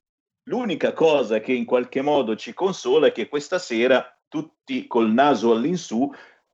[0.49, 5.53] L'unica cosa che in qualche modo ci consola è che questa sera tutti col naso
[5.53, 6.09] all'insù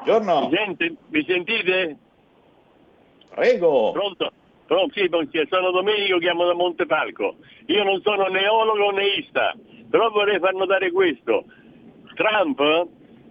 [0.05, 0.49] Buongiorno.
[0.51, 1.97] Mi, sente, mi sentite?
[3.30, 3.93] Prego.
[3.93, 4.30] Pronto?
[4.66, 5.09] Pronto, sì,
[5.49, 7.36] sono Domenico, chiamo da Montefalco.
[7.68, 9.55] Io non sono neologo neista,
[9.88, 11.47] però vorrei far notare questo.
[12.14, 12.88] Trump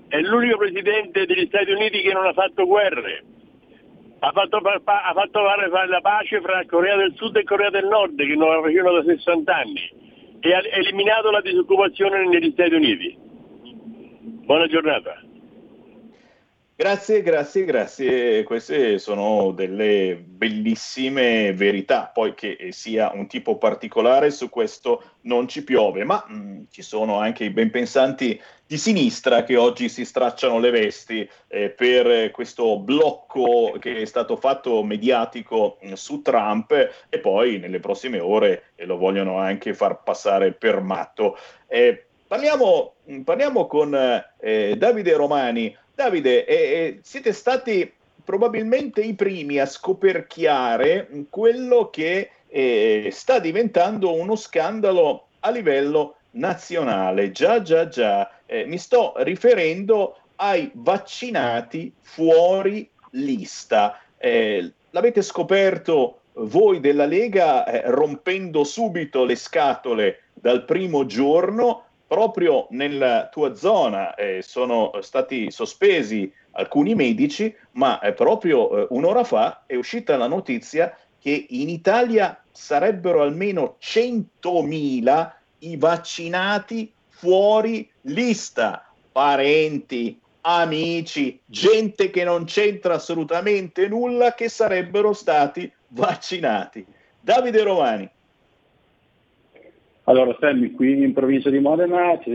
[0.09, 3.23] è l'unico presidente degli Stati Uniti che non ha fatto guerre.
[4.19, 8.17] Ha fatto, ha fatto fare la pace fra Corea del Sud e Corea del Nord,
[8.17, 9.93] che non la facevano da 60 anni,
[10.41, 13.17] e ha eliminato la disoccupazione negli Stati Uniti.
[13.17, 15.21] Buona giornata.
[16.75, 18.43] Grazie, grazie, grazie.
[18.43, 22.09] Queste sono delle bellissime verità.
[22.11, 26.81] Poi che sia un tipo particolare su questo non ci piove, ma mh, mm, ci
[26.81, 32.29] sono anche i ben pensanti di sinistra che oggi si stracciano le vesti eh, per
[32.29, 36.71] questo blocco che è stato fatto mediatico mm, su Trump
[37.09, 41.35] e poi nelle prossime ore eh, lo vogliono anche far passare per matto.
[41.65, 47.91] Eh, parliamo, mm, parliamo, con eh, Davide Romani Davide, eh, eh, siete stati
[48.23, 57.31] probabilmente i primi a scoperchiare quello che eh, sta diventando uno scandalo a livello nazionale.
[57.31, 58.29] Già, già, già.
[58.51, 64.01] Eh, mi sto riferendo ai vaccinati fuori lista.
[64.17, 72.65] Eh, l'avete scoperto voi della Lega eh, rompendo subito le scatole dal primo giorno proprio
[72.71, 79.63] nella tua zona eh, sono stati sospesi alcuni medici, ma eh, proprio eh, un'ora fa
[79.67, 90.17] è uscita la notizia che in Italia sarebbero almeno 100.000 i vaccinati fuori lista, parenti,
[90.41, 96.85] amici, gente che non c'entra assolutamente nulla che sarebbero stati vaccinati.
[97.19, 98.09] Davide Romani.
[100.03, 102.31] Allora, Sammy, qui in provincia di Modena ci,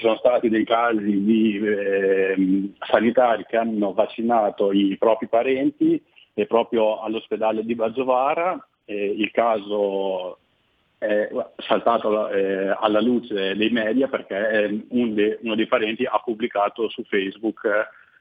[0.00, 6.02] sono stati dei casi di eh, sanitari che hanno vaccinato i propri parenti
[6.32, 10.38] e proprio all'ospedale di Baggiovara eh, il caso
[11.02, 16.88] è saltato eh, alla luce dei media perché un de, uno dei parenti ha pubblicato
[16.88, 17.68] su Facebook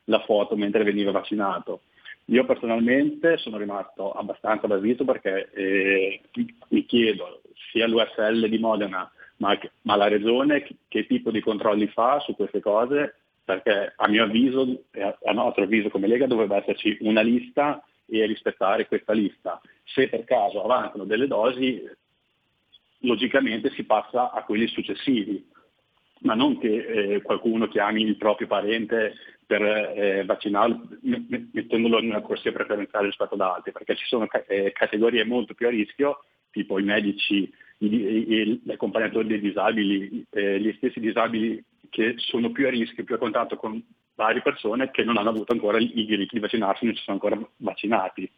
[0.06, 1.82] la foto mentre veniva vaccinato.
[2.26, 6.22] Io personalmente sono rimasto abbastanza basito perché eh,
[6.70, 11.88] mi chiedo sia l'USL di Modena ma, ma, la regione che, che tipo di controlli
[11.88, 16.58] fa su queste cose perché a mio avviso e a nostro avviso come Lega dovrebbe
[16.58, 19.60] esserci una lista e rispettare questa lista.
[19.84, 21.84] Se per caso avanzano delle dosi,
[23.02, 25.46] logicamente si passa a quelli successivi,
[26.22, 32.22] ma non che eh, qualcuno chiami il proprio parente per eh, vaccinarlo mettendolo in una
[32.22, 36.80] corsia preferenziale rispetto ad altri, perché ci sono eh, categorie molto più a rischio, tipo
[36.80, 43.04] i medici, gli accompagnatori dei disabili, eh, gli stessi disabili che sono più a rischio,
[43.04, 43.84] più a contatto con
[44.16, 47.50] varie persone che non hanno avuto ancora i diritti di vaccinarsi, non ci sono ancora
[47.58, 48.32] vaccinati.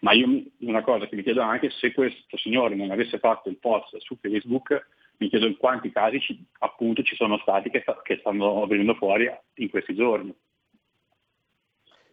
[0.00, 3.58] Ma io una cosa che mi chiedo anche se questo signore non avesse fatto il
[3.58, 4.86] post su Facebook
[5.20, 8.94] mi chiedo in quanti casi ci, appunto ci sono stati che, sta, che stanno venendo
[8.94, 10.34] fuori in questi giorni.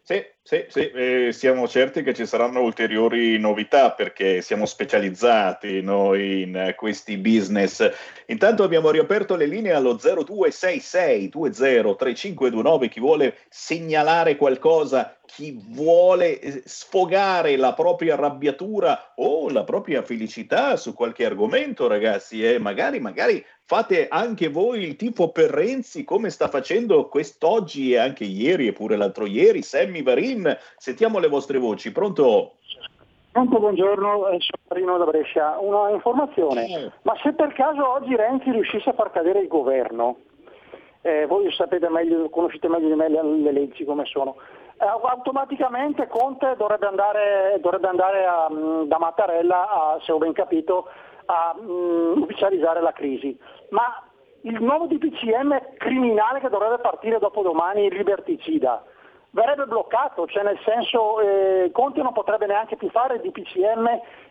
[0.02, 6.44] Sì, sì, sì, eh, siamo certi che ci saranno ulteriori novità perché siamo specializzati noi
[6.44, 7.92] in questi business.
[8.28, 16.64] Intanto abbiamo riaperto le linee allo 0266 203529 chi vuole segnalare qualcosa, chi vuole eh,
[16.66, 23.00] sfogare la propria arrabbiatura o la propria felicità su qualche argomento, ragazzi, e eh, magari,
[23.00, 28.68] magari fate anche voi il tifo per Renzi come sta facendo quest'oggi e anche ieri
[28.68, 30.58] e pure l'altro ieri Sammy Varin.
[30.78, 32.54] Sentiamo le vostre voci pronto?
[33.32, 35.60] Pronto, buongiorno, eh, sono Marino da Brescia.
[35.60, 40.18] Una informazione, ma se per caso oggi Renzi riuscisse a far cadere il governo,
[41.02, 44.38] eh, voi sapete meglio, conoscete meglio di me le, le leggi come sono,
[44.78, 48.48] automaticamente Conte dovrebbe andare, dovrebbe andare a,
[48.86, 50.88] da Mattarella, a, se ho ben capito,
[51.26, 53.38] a um, ufficializzare la crisi.
[53.70, 54.04] Ma
[54.42, 58.84] il nuovo DPCM criminale che dovrebbe partire dopo domani, liberticida,
[59.32, 63.88] verrebbe bloccato, cioè nel senso eh, Conte non potrebbe neanche più fare il DPCM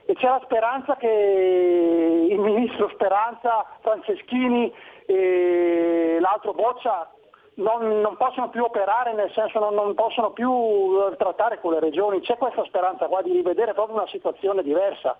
[0.07, 4.73] e c'è la speranza che il ministro Speranza, Franceschini
[5.07, 7.11] e l'altro Boccia
[7.57, 11.81] non, non, possono più operare, nel senso non, non possono più eh, trattare con le
[11.81, 15.17] regioni, c'è questa speranza qua di rivedere proprio una situazione diversa.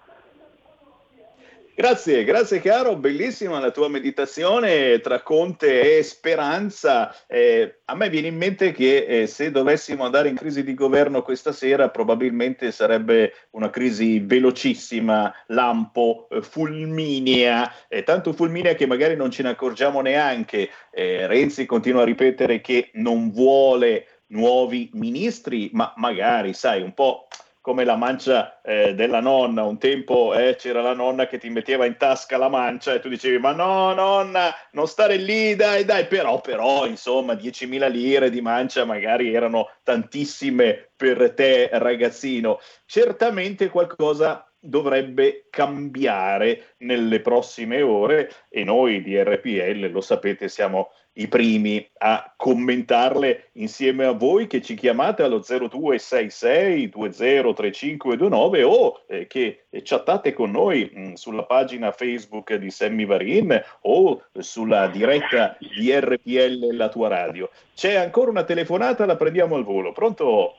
[1.79, 7.15] Grazie, grazie caro, bellissima la tua meditazione tra Conte e Speranza.
[7.27, 11.21] Eh, a me viene in mente che eh, se dovessimo andare in crisi di governo
[11.21, 17.71] questa sera probabilmente sarebbe una crisi velocissima, lampo, eh, fulminea,
[18.07, 20.71] tanto fulminea che magari non ce ne accorgiamo neanche.
[20.91, 27.27] Eh, Renzi continua a ripetere che non vuole nuovi ministri, ma magari, sai, un po'
[27.67, 29.65] come la mancia eh, della nonna.
[29.65, 33.09] Un tempo eh, c'era la nonna che ti metteva in tasca la mancia e tu
[33.09, 36.07] dicevi: Ma no, nonna, non stare lì, dai, dai.
[36.07, 42.61] Però, però, insomma, 10.000 lire di mancia magari erano tantissime per te, ragazzino.
[42.85, 51.29] Certamente qualcosa dovrebbe cambiare nelle prossime ore e noi di RPL, lo sapete, siamo i
[51.29, 59.67] primi a commentarle insieme a voi che ci chiamate allo 0266 203529 o eh, che
[59.83, 65.93] chattate con noi mh, mm, sulla pagina Facebook di Sammy Varin o sulla diretta di
[65.93, 67.51] RPL La tua radio.
[67.75, 69.93] C'è ancora una telefonata, la prendiamo al volo.
[69.93, 70.57] Pronto?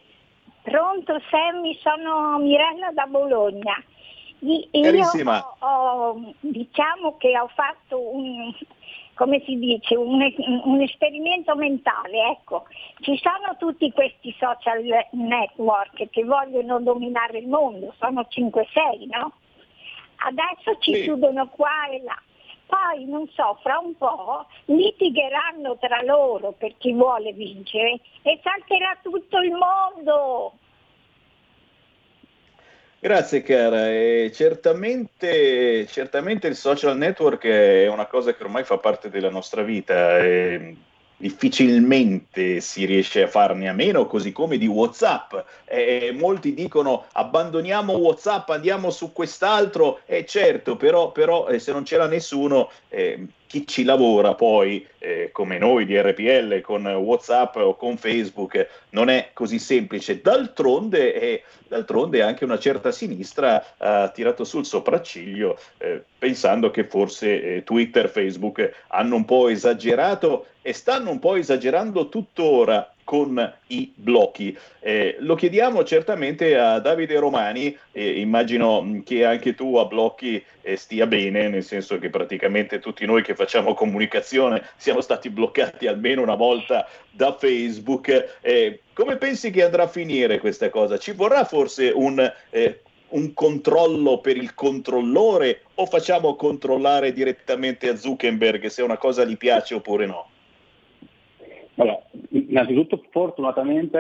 [0.64, 3.76] Pronto Sammy, sono Mirella da Bologna.
[4.39, 5.03] Io.
[5.03, 8.53] Ho, ho, diciamo che ho fatto un,
[9.18, 10.22] come si dice, un,
[10.63, 12.30] un, esperimento mentale.
[12.30, 12.65] Ecco,
[13.01, 19.34] ci sono tutti questi social network che vogliono dominare il mondo, sono 5-6, no?
[20.18, 21.01] Adesso ci sì.
[21.01, 22.18] chiudono qua e là.
[22.68, 28.97] Poi, non so, fra un po' litigheranno tra loro per chi vuole vincere e salterà
[29.01, 30.53] tutto il mondo.
[33.00, 39.10] Grazie cara, e certamente, certamente il social network è una cosa che ormai fa parte
[39.10, 40.18] della nostra vita.
[40.18, 40.76] E
[41.18, 45.34] difficilmente si riesce a farne a meno, così come di WhatsApp.
[45.66, 51.84] Eh, molti dicono abbandoniamo WhatsApp, andiamo su quest'altro, e certo, però, però eh, se non
[51.84, 57.76] c'era nessuno, eh, chi ci lavora poi, eh, come noi di RPL, con WhatsApp o
[57.76, 60.22] con Facebook, non è così semplice.
[60.22, 67.56] D'altronde, eh, d'altronde anche una certa sinistra ha tirato sul sopracciglio eh, pensando che forse
[67.56, 73.89] eh, Twitter, Facebook hanno un po' esagerato e stanno un po' esagerando tuttora con i
[73.95, 74.53] blocchi.
[74.82, 80.43] Eh, lo chiediamo certamente a Davide Romani, eh, immagino mm, che anche tu a blocchi
[80.63, 85.88] eh, stia bene, nel senso che praticamente tutti noi che facciamo comunicazione siamo stati bloccati
[85.88, 88.39] almeno una volta da Facebook.
[88.41, 90.97] Eh, come pensi che andrà a finire questa cosa?
[90.97, 97.95] Ci vorrà forse un eh, un controllo per il controllore o facciamo controllare direttamente a
[97.95, 100.28] Zuckerberg se una cosa gli piace oppure no?
[101.78, 101.99] Allora,
[102.30, 103.99] innanzitutto fortunatamente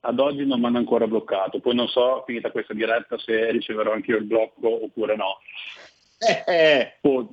[0.00, 3.92] ad oggi non mi hanno ancora bloccato, poi non so, finita questa diretta, se riceverò
[3.92, 5.38] anche io il blocco oppure no.
[6.46, 6.96] Eh.
[7.00, 7.26] Poi,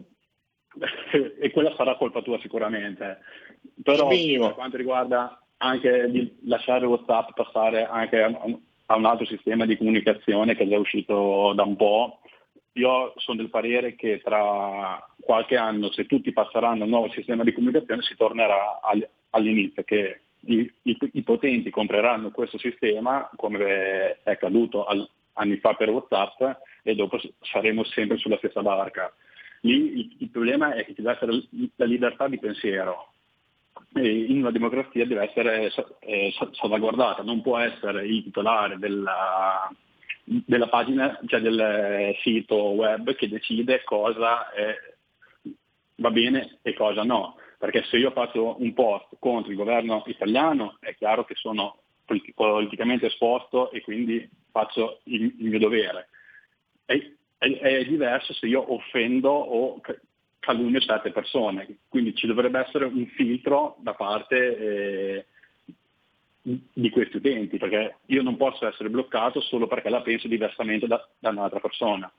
[1.40, 3.20] e quella sarà colpa tua sicuramente.
[3.82, 9.78] Però per quanto riguarda anche di lasciare WhatsApp passare anche a, un altro sistema di
[9.78, 12.20] comunicazione che è già uscito da un po',
[12.74, 17.44] io sono del parere che tra qualche anno, se tutti passeranno a un nuovo sistema
[17.44, 18.82] di comunicazione, si tornerà
[19.36, 25.74] all'inizio, che i, i, i potenti compreranno questo sistema, come è accaduto al, anni fa
[25.74, 29.14] per WhatsApp, e dopo saremo sempre sulla stessa barca.
[29.62, 31.44] Lì il, il problema è che ti dà essere
[31.76, 33.12] la libertà di pensiero.
[33.96, 39.70] in una democrazia deve essere eh, salvaguardata, non può essere il titolare della,
[40.24, 44.76] della pagina, cioè del sito web che decide cosa è,
[45.96, 47.38] va bene e cosa no.
[47.58, 53.08] Perché se io faccio un post contro il governo italiano è chiaro che sono politicamente
[53.08, 56.10] esposto e quindi faccio il, il mio dovere.
[56.86, 56.94] È,
[57.38, 59.82] è, è, diverso se io offendo o
[60.40, 65.26] calunnia certe persone, quindi ci dovrebbe essere un filtro da parte eh,
[66.42, 71.06] di questi utenti, perché io non posso essere bloccato solo perché la penso diversamente da,
[71.18, 72.12] da un'altra persona.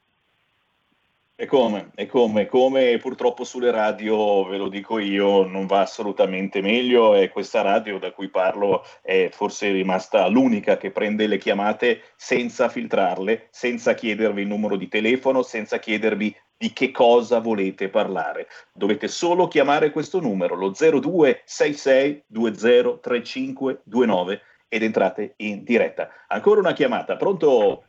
[1.39, 6.63] E come, e come, come purtroppo sulle radio, ve lo dico io, non va assolutamente
[6.63, 12.05] meglio e questa radio da cui parlo è forse rimasta l'unica che prende le chiamate
[12.17, 18.49] senza filtrarle, senza chiedervi il numero di telefono, senza chiedervi di che cosa volete parlare.
[18.73, 26.09] Dovete solo chiamare questo numero, lo 0266 203529 ed entrate in diretta.
[26.29, 27.85] Ancora una chiamata, pronto?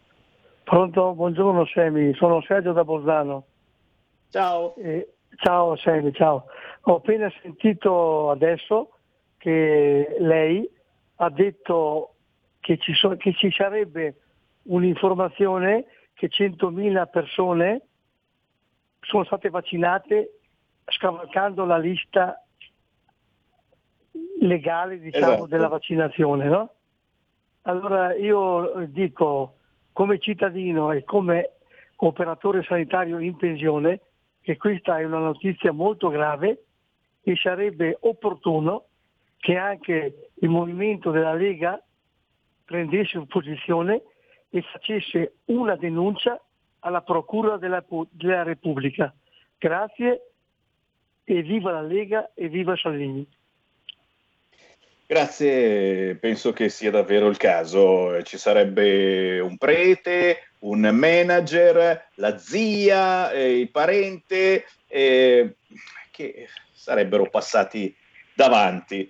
[0.67, 3.45] Pronto, buongiorno Semi, sono Sergio da Bolzano.
[4.29, 4.75] Ciao.
[4.75, 6.47] Eh, ciao Semi, ciao.
[6.81, 8.97] Ho appena sentito adesso
[9.37, 10.69] che lei
[11.15, 12.15] ha detto
[12.59, 14.15] che ci, so, che ci sarebbe
[14.63, 17.81] un'informazione che 100.000 persone
[18.99, 20.39] sono state vaccinate
[20.83, 22.43] scavalcando la lista
[24.41, 25.45] legale diciamo, esatto.
[25.45, 26.45] della vaccinazione.
[26.49, 26.73] No?
[27.61, 29.56] Allora io dico
[29.97, 31.53] come cittadino e come
[31.95, 34.01] operatore sanitario in pensione
[34.41, 36.65] che questa è una notizia molto grave
[37.23, 38.89] e sarebbe opportuno
[39.37, 41.83] che anche il movimento della Lega
[42.63, 44.03] prendesse posizione
[44.51, 46.39] e facesse una denuncia
[46.81, 49.11] alla Procura della, della Repubblica.
[49.57, 50.33] Grazie
[51.23, 53.27] e viva la Lega e viva Salvini.
[55.09, 58.21] Grazie, penso che sia davvero il caso.
[58.23, 65.55] Ci sarebbe un prete, un manager, la zia, eh, il parente eh,
[66.11, 67.95] che sarebbero passati
[68.35, 69.09] davanti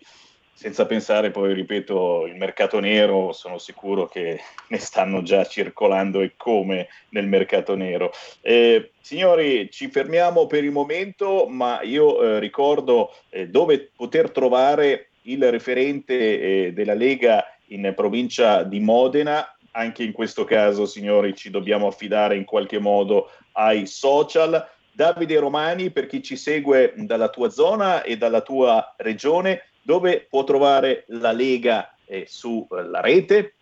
[0.58, 4.40] senza pensare poi, ripeto, il mercato nero, sono sicuro che
[4.70, 8.12] ne stanno già circolando e come nel mercato nero.
[8.42, 15.10] Eh, signori, ci fermiamo per il momento, ma io eh, ricordo eh, dove poter trovare
[15.28, 19.56] il referente eh, della Lega in provincia di Modena.
[19.72, 24.66] Anche in questo caso, signori, ci dobbiamo affidare in qualche modo ai social.
[24.92, 30.44] Davide Romani, per chi ci segue dalla tua zona e dalla tua regione, dove può
[30.44, 33.54] trovare la Lega eh, sulla rete?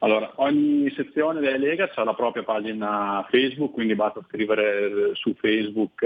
[0.00, 6.04] Allora, ogni sezione della Lega ha la propria pagina Facebook, quindi basta scrivere su Facebook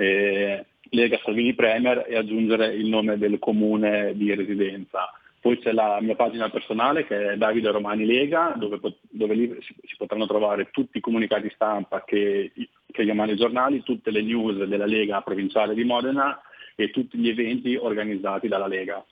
[0.00, 5.12] eh, Lega Salvini Premier e aggiungere il nome del comune di residenza.
[5.40, 8.78] Poi c'è la mia pagina personale che è Davide Romani Lega, dove,
[9.08, 13.82] dove lì si, si, potranno trovare tutti i comunicati stampa che, che chiamano i giornali,
[13.82, 16.40] tutte le news della Lega provinciale di Modena
[16.74, 19.02] e tutti gli eventi organizzati dalla Lega.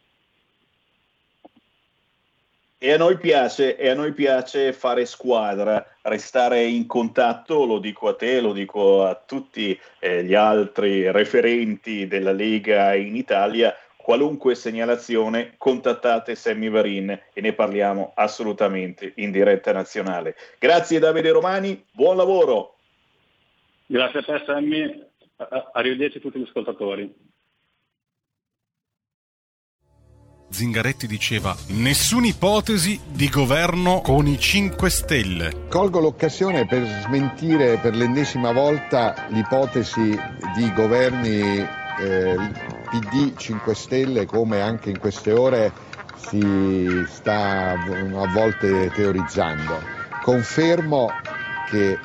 [2.80, 8.06] E a, noi piace, e a noi piace fare squadra, restare in contatto, lo dico
[8.06, 13.74] a te, lo dico a tutti eh, gli altri referenti della Lega in Italia.
[13.96, 20.36] Qualunque segnalazione, contattate Sammy Varin e ne parliamo assolutamente in diretta nazionale.
[20.60, 22.76] Grazie Davide Romani, buon lavoro.
[23.86, 25.04] Grazie a te Sammy,
[25.72, 27.12] arrivederci a tutti gli ascoltatori.
[30.50, 35.66] Zingaretti diceva nessuna ipotesi di governo con i 5 Stelle.
[35.68, 40.18] Colgo l'occasione per smentire per l'ennesima volta l'ipotesi
[40.56, 41.58] di governi
[42.00, 42.36] eh,
[42.90, 45.72] PD 5 Stelle come anche in queste ore
[46.16, 49.80] si sta a volte teorizzando.
[50.22, 51.10] Confermo
[51.68, 51.98] che eh,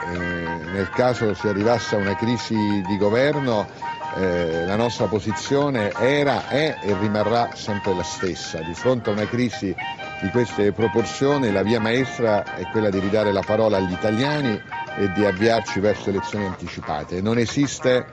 [0.74, 3.68] nel caso si arrivasse a una crisi di governo
[4.16, 8.60] eh, la nostra posizione era, è e rimarrà sempre la stessa.
[8.60, 9.76] Di fronte a una crisi
[10.22, 14.62] di queste proporzioni la via maestra è quella di ridare la parola agli italiani
[14.98, 17.22] e di avviarci verso elezioni anticipate.
[17.22, 18.06] Non esiste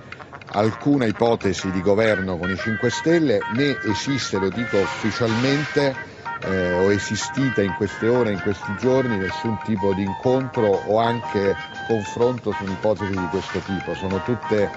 [0.52, 5.94] alcuna ipotesi di governo con i 5 Stelle né esiste, lo dico ufficialmente,
[6.42, 11.54] eh, o esistita in queste ore, in questi giorni, nessun tipo di incontro o anche
[11.86, 13.94] confronto su un'ipotesi di questo tipo.
[13.94, 14.70] Sono tutte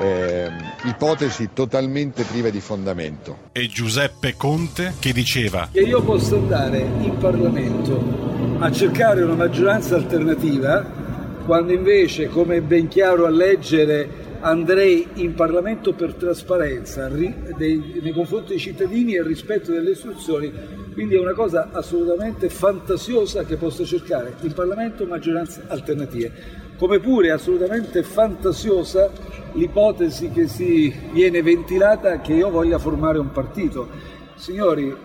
[0.00, 0.50] eh,
[0.84, 3.48] ipotesi totalmente prive di fondamento.
[3.52, 8.28] E Giuseppe Conte che diceva che io posso andare in Parlamento
[8.58, 10.98] a cercare una maggioranza alternativa
[11.44, 18.00] quando invece, come è ben chiaro a leggere andrei in Parlamento per trasparenza ri- dei-
[18.00, 20.52] nei confronti dei cittadini e rispetto delle istruzioni,
[20.92, 26.59] quindi è una cosa assolutamente fantasiosa che posso cercare in Parlamento maggioranze alternative.
[26.80, 29.12] Come pure assolutamente fantasiosa
[29.52, 33.86] l'ipotesi che si viene ventilata che io voglia formare un partito.
[34.36, 34.96] Signori,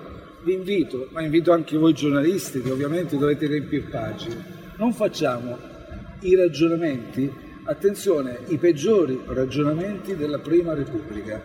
[0.43, 4.45] vi invito, ma invito anche voi giornalisti che ovviamente dovete riempire pagine,
[4.77, 5.57] non facciamo
[6.21, 7.29] i ragionamenti,
[7.65, 11.41] attenzione, i peggiori ragionamenti della Prima Repubblica.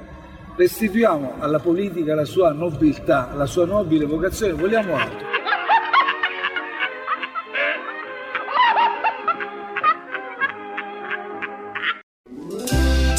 [0.54, 5.39] Restituiamo alla politica la sua nobiltà, la sua nobile vocazione, vogliamo altro.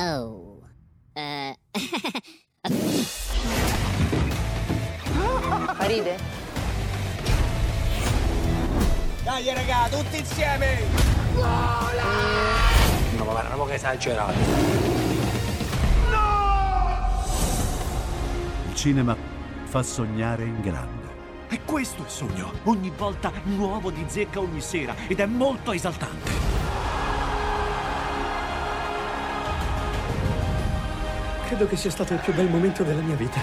[0.00, 0.62] Oh.
[1.12, 1.56] Eh.
[5.80, 6.16] Ride?
[9.24, 10.82] Dai raga, tutti insieme!
[11.34, 14.38] No, ma guarda, che esagerato.
[18.68, 19.16] Il cinema
[19.64, 21.06] fa sognare in grande.
[21.48, 22.52] E questo è il sogno.
[22.64, 26.57] Ogni volta nuovo di zecca ogni sera ed è molto esaltante.
[31.48, 33.40] Credo che sia stato il più bel momento della mia vita.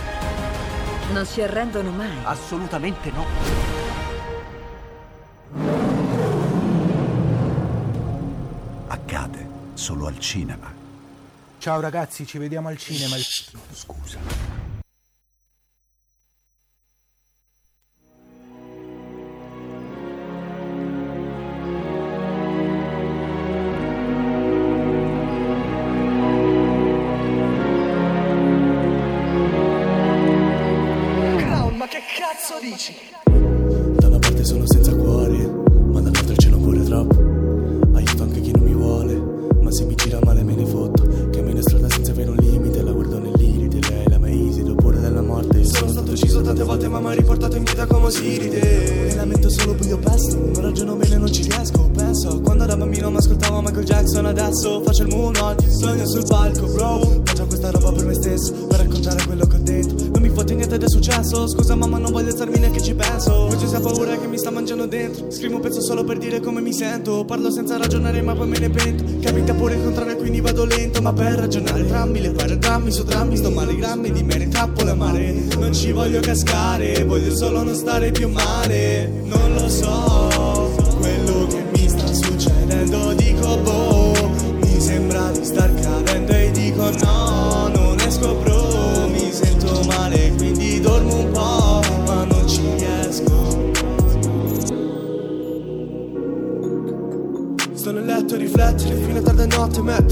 [1.11, 2.15] Non si arrendono mai.
[2.21, 3.25] Assolutamente no.
[8.85, 10.71] Accade solo al cinema.
[11.57, 13.15] Ciao ragazzi, ci vediamo al cinema.
[13.71, 14.19] Scusa.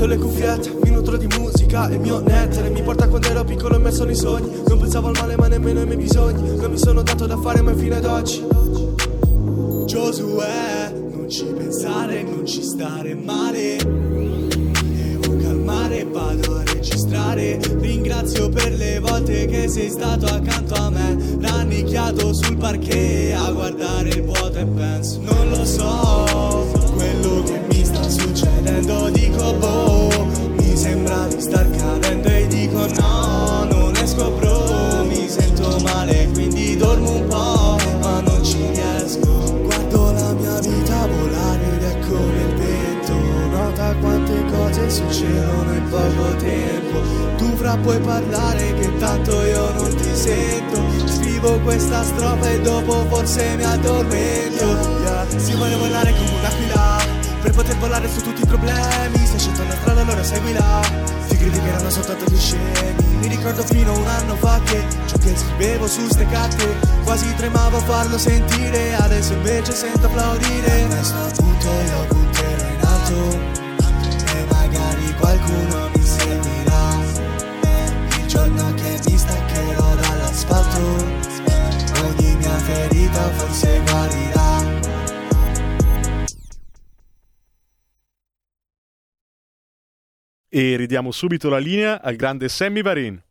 [0.03, 3.75] Metto le cuffiette, mi nutro di musica Il mio nettere mi porta quando ero piccolo
[3.75, 4.61] e messo nei sogni.
[4.67, 7.61] Non pensavo al male ma nemmeno ai miei bisogni Non mi sono dato da fare
[7.61, 8.45] mai fino ad oggi
[9.85, 13.77] Giosuè, non ci pensare, non ci stare male.
[13.77, 17.59] Devo calmare, vado a registrare.
[17.79, 21.17] Ringrazio per le volte che sei stato accanto a me.
[21.39, 27.85] Rannicchiato sul parquet a guardare il vuoto e penso Non lo so, quello che mi
[27.85, 29.92] sta succedendo Dico boh,
[44.93, 47.01] succedono in poco tempo.
[47.37, 50.79] Tu fra puoi parlare che tanto io non ti sento.
[51.07, 55.01] Scrivo questa strofa e dopo forse mi addormento.
[55.37, 56.97] Si vuole volare come un'aquila
[57.41, 59.17] Per poter volare su tutti i problemi.
[59.25, 60.81] Se scelto una strada allora seguila.
[61.27, 62.95] Ti criticheranno soltanto gli scemi?
[63.19, 67.33] Mi ricordo fino a un anno fa che Ciò che scrivevo su ste carte Quasi
[67.35, 68.93] tremavo a farlo sentire.
[68.93, 70.87] Adesso invece sento applaudire.
[70.87, 73.52] Da questo punto io punterò in alto
[75.23, 76.83] qualcuno mi seguirà.
[78.19, 81.21] Il giorno che mi staccherò dall'asfalto
[82.03, 84.51] Ogni mia ferita forse guarirà.
[90.49, 93.23] E ridiamo subito la linea al grande Sammy Varin.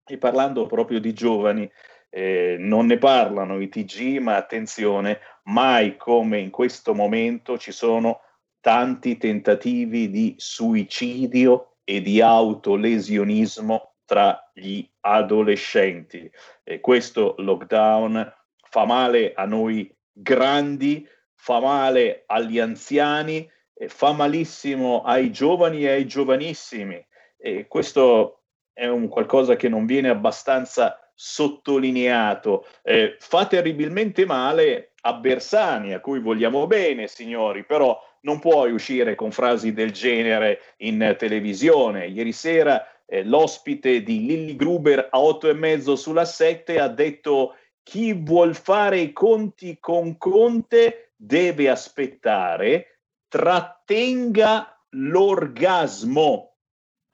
[0.05, 1.71] e parlando proprio di giovani,
[2.11, 8.21] eh, non ne parlano i TG, ma attenzione, mai come in questo momento ci sono
[8.61, 16.31] tanti tentativi di suicidio e di autolesionismo tra gli adolescenti.
[16.63, 18.31] E questo lockdown
[18.69, 23.51] fa male a noi grandi, fa male agli anziani,
[23.87, 27.03] fa malissimo ai giovani e ai giovanissimi.
[27.45, 32.67] E questo è un qualcosa che non viene abbastanza sottolineato.
[32.83, 39.17] Eh, fa terribilmente male a Bersani, a cui vogliamo bene, signori, però non puoi uscire
[39.17, 42.07] con frasi del genere in televisione.
[42.07, 47.57] Ieri sera eh, l'ospite di Lilly Gruber a 8 e mezzo sulla 7 ha detto
[47.83, 56.52] chi vuol fare i conti con Conte deve aspettare, trattenga l'orgasmo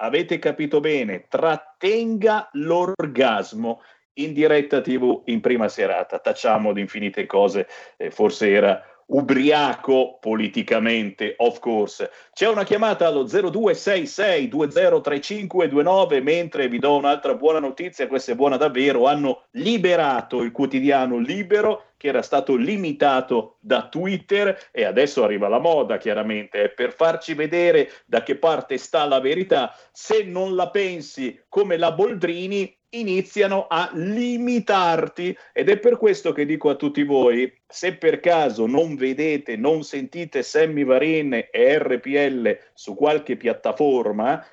[0.00, 3.82] avete capito bene, trattenga l'orgasmo
[4.14, 6.18] in diretta TV in prima serata.
[6.18, 12.10] Tacciamo di infinite cose, eh, forse era ubriaco politicamente, of course.
[12.32, 19.06] C'è una chiamata allo 0266203529 mentre vi do un'altra buona notizia, questa è buona davvero,
[19.06, 25.58] hanno liberato il quotidiano Libero che era stato limitato da Twitter e adesso arriva la
[25.58, 29.74] moda chiaramente, è per farci vedere da che parte sta la verità.
[29.90, 36.46] Se non la pensi come la Boldrini, iniziano a limitarti ed è per questo che
[36.46, 42.58] dico a tutti voi, se per caso non vedete, non sentite Sammy Varin e RPL
[42.72, 44.44] su qualche piattaforma,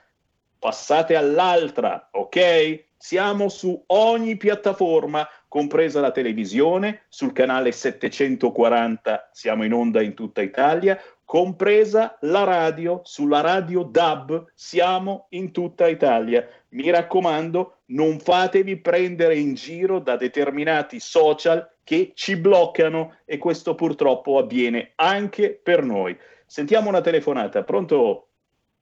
[0.60, 2.84] passate all'altra, ok?
[2.98, 10.42] Siamo su ogni piattaforma, compresa la televisione, sul canale 740 siamo in onda in tutta
[10.42, 16.48] Italia, compresa la radio, sulla radio DAB siamo in tutta Italia.
[16.76, 23.76] Mi raccomando, non fatevi prendere in giro da determinati social che ci bloccano e questo
[23.76, 26.18] purtroppo avviene anche per noi.
[26.46, 28.28] Sentiamo una telefonata, pronto?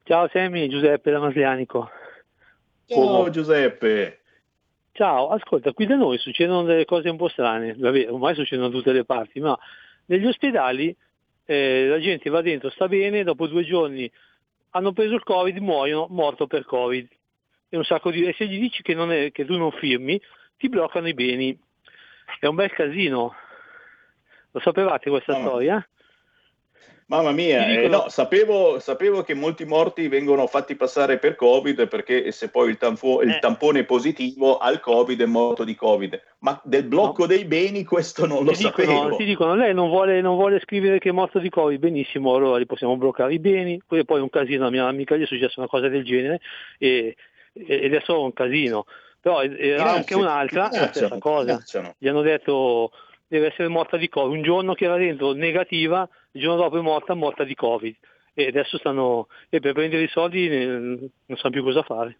[0.05, 1.91] Ciao Semi, Giuseppe da Maslianico.
[2.87, 4.21] Ciao Giuseppe.
[4.91, 8.75] Ciao, ascolta, qui da noi succedono delle cose un po' strane, vabbè, ormai succedono da
[8.75, 9.57] tutte le parti, ma
[10.05, 10.95] negli ospedali
[11.45, 14.11] eh, la gente va dentro, sta bene, dopo due giorni
[14.71, 17.07] hanno preso il Covid, muoiono, morto per Covid
[17.74, 18.24] e un sacco di...
[18.24, 20.21] e se gli dici che, non è, che tu non firmi,
[20.57, 21.57] ti bloccano i beni.
[22.39, 23.34] È un bel casino.
[24.51, 25.47] Lo sapevate questa Mamma.
[25.47, 25.88] storia?
[27.07, 32.32] Mamma mia, eh, no, sapevo, sapevo, che molti morti vengono fatti passare per Covid perché
[32.32, 33.26] se poi il, tanfo- eh.
[33.26, 37.28] il tampone è positivo al Covid è morto di Covid, ma del blocco no.
[37.28, 39.15] dei beni questo non ti lo dicono, sapevo.
[39.17, 42.59] Ti dicono, lei non vuole, non vuole, scrivere che è morto di Covid, benissimo, allora
[42.59, 45.55] gli possiamo bloccare i beni, poi, poi un casino, a mia amica gli è successa
[45.57, 46.39] una cosa del genere
[46.78, 47.15] e
[47.54, 48.86] ed è solo un casino.
[49.20, 51.64] Però era anche un'altra, stessa cosa.
[51.97, 52.91] Gli hanno detto
[53.28, 54.36] deve essere morta di Covid.
[54.36, 57.95] Un giorno che era dentro negativa, il giorno dopo è morta, morta di Covid.
[58.34, 62.18] E adesso stanno, e per prendere i soldi eh, non sanno più cosa fare.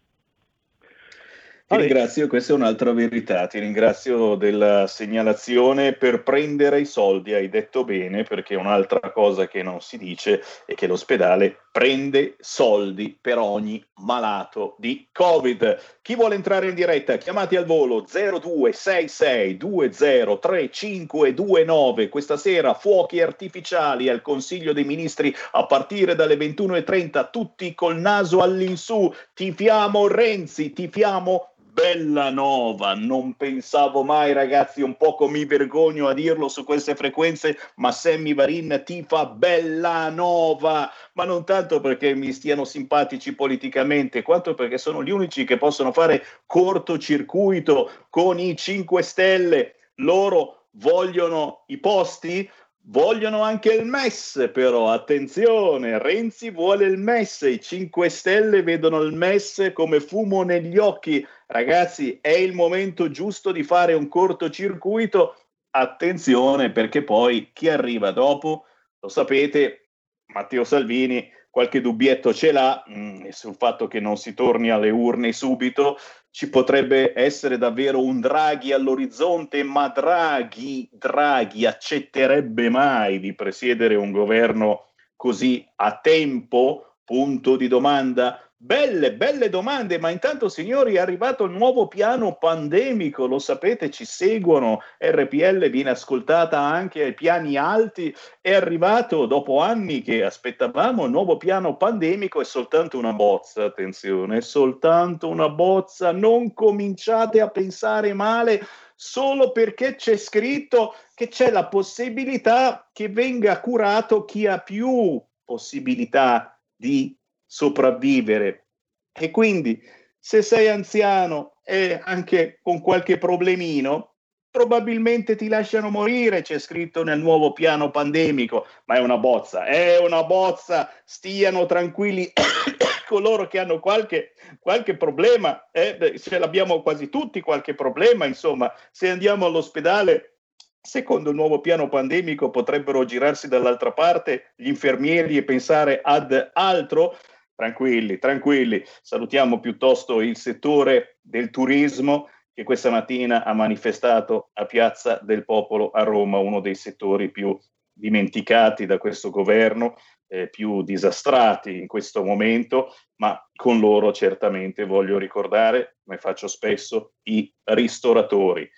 [1.66, 7.48] Ti ringrazio, questa è un'altra verità, ti ringrazio della segnalazione per prendere i soldi, hai
[7.48, 13.38] detto bene, perché un'altra cosa che non si dice è che l'ospedale prende soldi per
[13.38, 15.78] ogni malato di Covid.
[16.02, 22.10] Chi vuole entrare in diretta, chiamati al volo 0266 203529.
[22.10, 28.42] Questa sera fuochi artificiali al Consiglio dei Ministri a partire dalle 21.30, tutti col naso
[28.42, 29.10] all'insù.
[29.32, 36.46] Tifiamo Renzi, tifiamo Bella Nova, non pensavo mai ragazzi, un poco mi vergogno a dirlo
[36.46, 42.64] su queste frequenze, ma Sammy Varin tifa Bella Nova, ma non tanto perché mi stiano
[42.64, 49.74] simpatici politicamente, quanto perché sono gli unici che possono fare cortocircuito con i 5 Stelle.
[49.96, 52.48] Loro vogliono i posti,
[52.86, 59.14] Vogliono anche il MES, però attenzione, Renzi vuole il MES, i 5 Stelle vedono il
[59.14, 65.36] MES come fumo negli occhi, Ragazzi, è il momento giusto di fare un cortocircuito.
[65.70, 68.66] Attenzione perché poi chi arriva dopo,
[69.00, 69.90] lo sapete,
[70.26, 74.90] Matteo Salvini qualche dubbietto ce l'ha mh, mm, sul fatto che non si torni alle
[74.90, 75.96] urne subito.
[76.28, 84.10] Ci potrebbe essere davvero un Draghi all'orizzonte, ma Draghi, Draghi accetterebbe mai di presiedere un
[84.10, 86.96] governo così a tempo?
[87.04, 88.40] Punto di domanda.
[88.64, 94.06] Belle, belle domande, ma intanto signori è arrivato il nuovo piano pandemico, lo sapete, ci
[94.06, 101.10] seguono, RPL viene ascoltata anche ai piani alti, è arrivato dopo anni che aspettavamo il
[101.10, 107.50] nuovo piano pandemico, è soltanto una bozza, attenzione, è soltanto una bozza, non cominciate a
[107.50, 114.58] pensare male solo perché c'è scritto che c'è la possibilità che venga curato chi ha
[114.58, 117.14] più possibilità di
[117.46, 118.66] sopravvivere.
[119.12, 119.80] E quindi
[120.18, 124.14] se sei anziano e anche con qualche problemino,
[124.54, 129.98] probabilmente ti lasciano morire, c'è scritto nel nuovo piano pandemico, ma è una bozza, è
[129.98, 132.32] una bozza, stiano tranquilli
[133.08, 139.10] coloro che hanno qualche, qualche problema, eh, ce l'abbiamo quasi tutti qualche problema, insomma, se
[139.10, 140.36] andiamo all'ospedale,
[140.80, 147.16] secondo il nuovo piano pandemico potrebbero girarsi dall'altra parte gli infermieri e pensare ad altro,
[147.56, 148.82] Tranquilli, tranquilli.
[149.00, 155.90] Salutiamo piuttosto il settore del turismo che questa mattina ha manifestato a Piazza del Popolo
[155.90, 157.56] a Roma, uno dei settori più
[157.92, 159.94] dimenticati da questo governo,
[160.26, 167.14] eh, più disastrati in questo momento, ma con loro certamente voglio ricordare, come faccio spesso,
[167.24, 168.68] i ristoratori.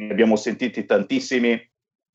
[0.00, 1.70] Ne abbiamo sentiti tantissimi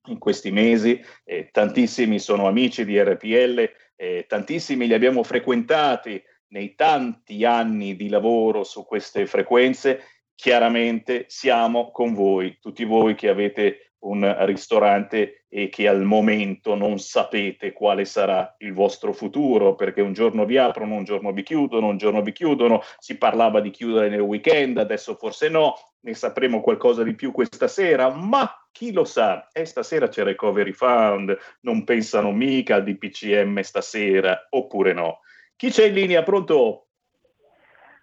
[0.07, 6.73] in questi mesi, eh, tantissimi sono amici di RPL eh, tantissimi li abbiamo frequentati nei
[6.73, 13.91] tanti anni di lavoro su queste frequenze, chiaramente siamo con voi, tutti voi che avete
[13.99, 20.13] un ristorante e che al momento non sapete quale sarà il vostro futuro, perché un
[20.13, 24.07] giorno vi aprono, un giorno vi chiudono, un giorno vi chiudono, si parlava di chiudere
[24.07, 29.03] nel weekend, adesso forse no, ne sapremo qualcosa di più questa sera, ma chi lo
[29.03, 35.19] sa, e stasera c'è Recovery Fund, non pensano mica al DPCM stasera, oppure no.
[35.55, 36.23] Chi c'è in linea?
[36.23, 36.87] Pronto?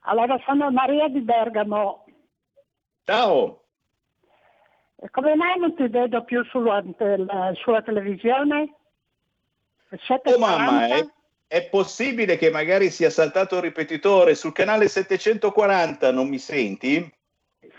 [0.03, 2.05] Allora, sono Maria di Bergamo.
[3.05, 3.63] Ciao!
[5.11, 6.83] Come mai non ti vedo più sulla,
[7.55, 8.75] sulla televisione?
[10.25, 11.07] Oh mamma, è,
[11.47, 17.09] è, possibile che magari sia saltato il ripetitore sul canale 740, non mi senti?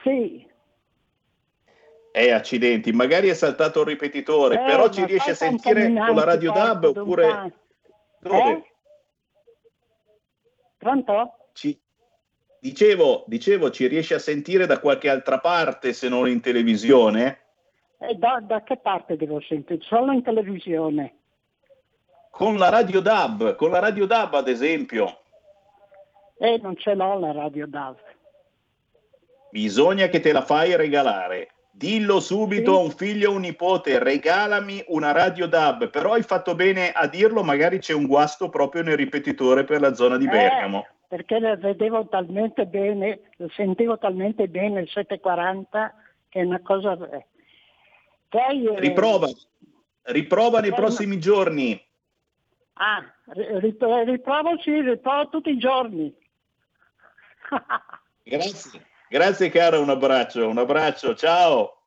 [0.03, 0.47] Sì.
[2.17, 6.23] Eh, accidenti, magari è saltato il ripetitore, eh, però ci riesce a sentire con la
[6.23, 7.53] radio certo, DAB oppure...
[8.23, 8.63] Eh?
[10.79, 11.37] Pronto?
[11.53, 11.79] Ci...
[12.59, 17.41] Dicevo, dicevo, ci riesce a sentire da qualche altra parte se non in televisione?
[17.99, 19.81] Eh, da, da che parte devo sentire?
[19.83, 21.17] Solo in televisione.
[22.31, 25.19] Con la radio DAB, con la radio DAB ad esempio.
[26.39, 27.97] Eh, non ce l'ho la radio DAB.
[29.51, 31.51] Bisogna che te la fai regalare.
[31.77, 36.55] Dillo subito a un figlio o un nipote, regalami una radio DAB, però hai fatto
[36.55, 40.29] bene a dirlo, magari c'è un guasto proprio nel ripetitore per la zona di Eh,
[40.29, 40.87] Bergamo.
[41.07, 45.93] perché le vedevo talmente bene, lo sentivo talmente bene il 740
[46.29, 46.93] che è una cosa...
[47.11, 47.25] eh.
[48.27, 49.27] Poi, eh, Riprova,
[50.01, 51.79] riprova nei Eh, prossimi giorni.
[52.73, 56.11] Ah, ri- riprovo sì, riprovo tutti i giorni.
[58.23, 61.77] Grazie, grazie cara, un abbraccio, un abbraccio, ciao.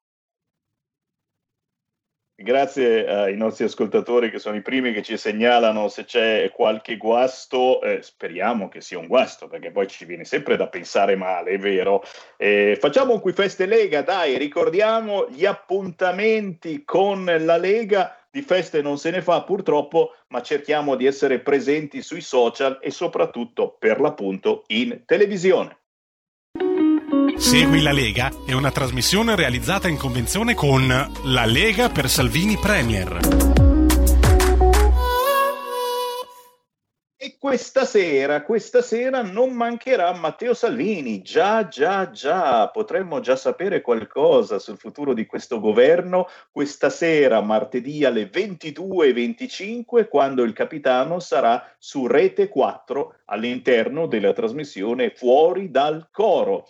[2.43, 7.83] Grazie ai nostri ascoltatori che sono i primi che ci segnalano se c'è qualche guasto,
[7.83, 11.59] eh, speriamo che sia un guasto perché poi ci viene sempre da pensare male, è
[11.59, 12.03] vero.
[12.39, 18.97] Eh, facciamo qui feste Lega, dai, ricordiamo gli appuntamenti con la Lega, di feste non
[18.97, 24.65] se ne fa purtroppo, ma cerchiamo di essere presenti sui social e soprattutto per l'appunto
[24.69, 25.80] in televisione.
[27.41, 30.87] Segui la Lega è una trasmissione realizzata in convenzione con
[31.25, 33.19] La Lega per Salvini Premier.
[37.17, 41.23] E questa sera, questa sera non mancherà Matteo Salvini.
[41.23, 48.05] Già, già, già, potremmo già sapere qualcosa sul futuro di questo governo questa sera, martedì
[48.05, 56.67] alle 22.25, quando il capitano sarà su Rete 4 all'interno della trasmissione Fuori dal coro.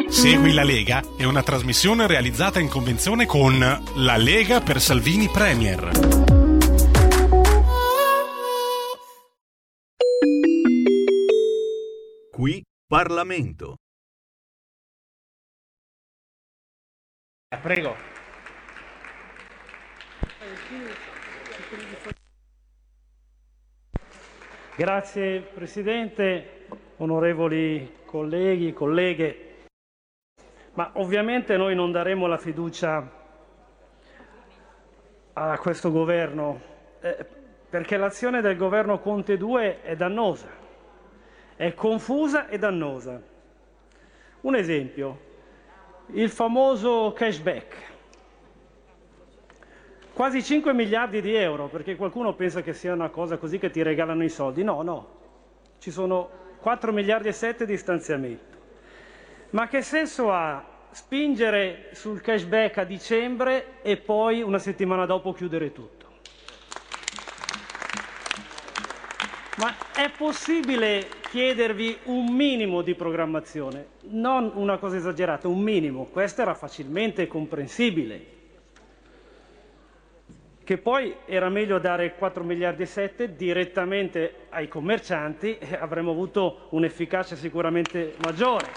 [0.07, 5.91] Segui la Lega è una trasmissione realizzata in convenzione con La Lega per Salvini Premier.
[12.31, 13.80] Qui Parlamento.
[17.59, 17.95] Prego.
[24.75, 26.65] Grazie Presidente,
[26.97, 29.55] onorevoli colleghi, colleghe.
[30.73, 33.19] Ma ovviamente noi non daremo la fiducia
[35.33, 36.61] a questo governo
[37.01, 37.25] eh,
[37.69, 40.61] perché l'azione del governo Conte 2 è dannosa
[41.61, 43.21] è confusa e dannosa.
[44.41, 45.19] Un esempio,
[46.13, 47.89] il famoso cashback.
[50.13, 53.81] Quasi 5 miliardi di euro, perché qualcuno pensa che sia una cosa così che ti
[53.81, 54.63] regalano i soldi.
[54.63, 55.07] No, no,
[55.79, 56.29] ci sono
[56.59, 58.59] 4 miliardi e 7 di stanziamento.
[59.51, 65.71] Ma che senso ha spingere sul cashback a dicembre e poi una settimana dopo chiudere
[65.71, 66.00] tutto?
[70.03, 76.05] È possibile chiedervi un minimo di programmazione, non una cosa esagerata, un minimo.
[76.05, 78.39] Questo era facilmente comprensibile.
[80.63, 86.67] Che poi era meglio dare 4 miliardi e 7 direttamente ai commercianti e avremmo avuto
[86.69, 88.67] un'efficacia sicuramente maggiore.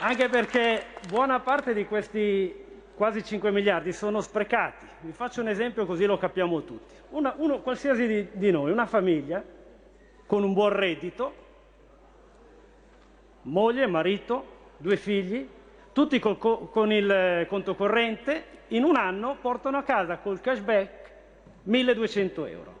[0.00, 2.69] Anche perché buona parte di questi
[3.00, 4.84] quasi 5 miliardi sono sprecati.
[5.00, 6.92] Vi faccio un esempio così lo capiamo tutti.
[7.12, 9.42] Una, uno, qualsiasi di, di noi, una famiglia
[10.26, 11.34] con un buon reddito,
[13.44, 14.44] moglie, marito,
[14.76, 15.48] due figli,
[15.92, 21.10] tutti col, con il conto corrente, in un anno portano a casa col cashback
[21.62, 22.80] 1200 euro.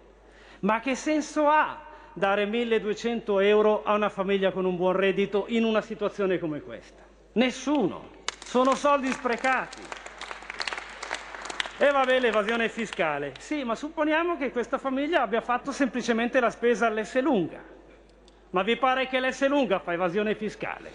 [0.60, 1.82] Ma che senso ha
[2.12, 7.02] dare 1200 euro a una famiglia con un buon reddito in una situazione come questa?
[7.32, 8.18] Nessuno.
[8.44, 9.99] Sono soldi sprecati.
[11.82, 13.32] E vabbè l'evasione fiscale.
[13.38, 17.58] Sì, ma supponiamo che questa famiglia abbia fatto semplicemente la spesa all'S lunga.
[18.50, 20.92] Ma vi pare che l'S lunga fa evasione fiscale?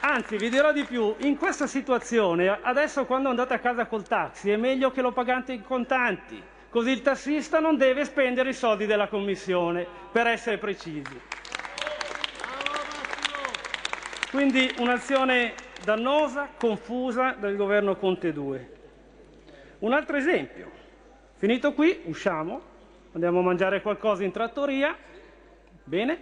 [0.00, 4.50] Anzi, vi dirò di più, in questa situazione, adesso quando andate a casa col taxi,
[4.50, 8.86] è meglio che lo pagate in contanti, così il tassista non deve spendere i soldi
[8.86, 11.20] della commissione, per essere precisi.
[14.30, 18.70] Quindi un'azione dannosa, confusa del governo Conte 2.
[19.80, 20.70] Un altro esempio.
[21.36, 22.60] Finito qui, usciamo,
[23.12, 24.94] andiamo a mangiare qualcosa in trattoria,
[25.84, 26.18] bene,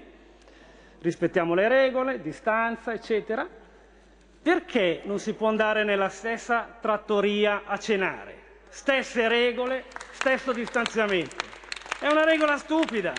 [1.01, 3.47] rispettiamo le regole, distanza, eccetera.
[4.40, 8.36] Perché non si può andare nella stessa trattoria a cenare?
[8.68, 11.44] Stesse regole, stesso distanziamento.
[11.98, 13.12] È una regola stupida,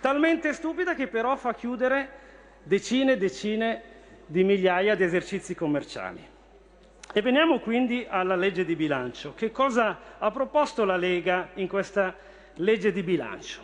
[0.00, 2.18] talmente stupida che però fa chiudere
[2.62, 3.82] decine e decine
[4.30, 6.24] di migliaia di esercizi commerciali.
[7.12, 9.34] E veniamo quindi alla legge di bilancio.
[9.34, 12.14] Che cosa ha proposto la Lega in questa
[12.54, 13.60] legge di bilancio?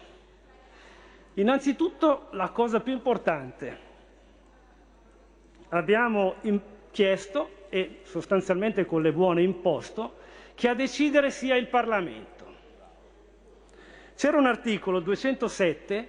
[1.34, 3.78] Innanzitutto la cosa più importante.
[5.68, 6.34] Abbiamo
[6.90, 10.16] chiesto e sostanzialmente con le buone imposto
[10.56, 12.44] che a decidere sia il Parlamento.
[14.16, 16.08] C'era un articolo 207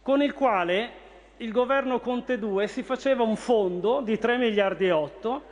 [0.00, 1.01] con il quale
[1.42, 5.42] il governo Conte 2 si faceva un fondo di 3 miliardi e 8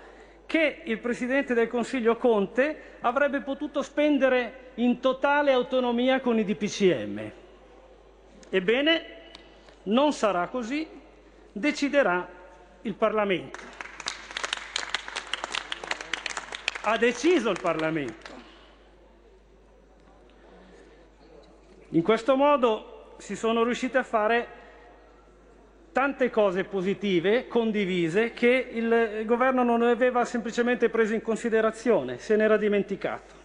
[0.47, 7.33] che il Presidente del Consiglio Conte avrebbe potuto spendere in totale autonomia con i DPCM.
[8.51, 9.05] Ebbene,
[9.85, 10.87] non sarà così,
[11.53, 12.29] deciderà
[12.83, 13.59] il Parlamento.
[16.83, 18.31] Ha deciso il Parlamento.
[21.91, 24.59] In questo modo si sono riusciti a fare
[25.93, 32.57] tante cose positive, condivise, che il governo non aveva semplicemente preso in considerazione, se n'era
[32.57, 33.39] dimenticato.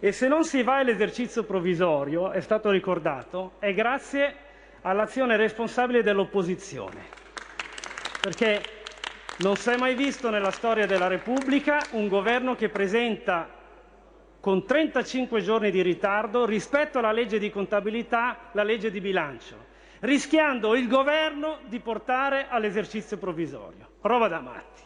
[0.00, 4.34] E se non si va all'esercizio provvisorio, è stato ricordato, è grazie
[4.82, 7.22] all'azione responsabile dell'opposizione.
[8.20, 8.60] Perché
[9.38, 13.48] non si è mai visto nella storia della Repubblica un governo che presenta
[14.40, 19.63] con 35 giorni di ritardo rispetto alla legge di contabilità la legge di bilancio
[20.00, 23.88] rischiando il governo di portare all'esercizio provvisorio.
[24.00, 24.82] Prova da matti.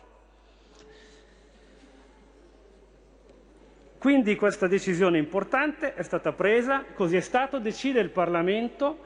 [3.99, 8.99] Quindi questa decisione importante è stata presa, così è stato, decide il Parlamento,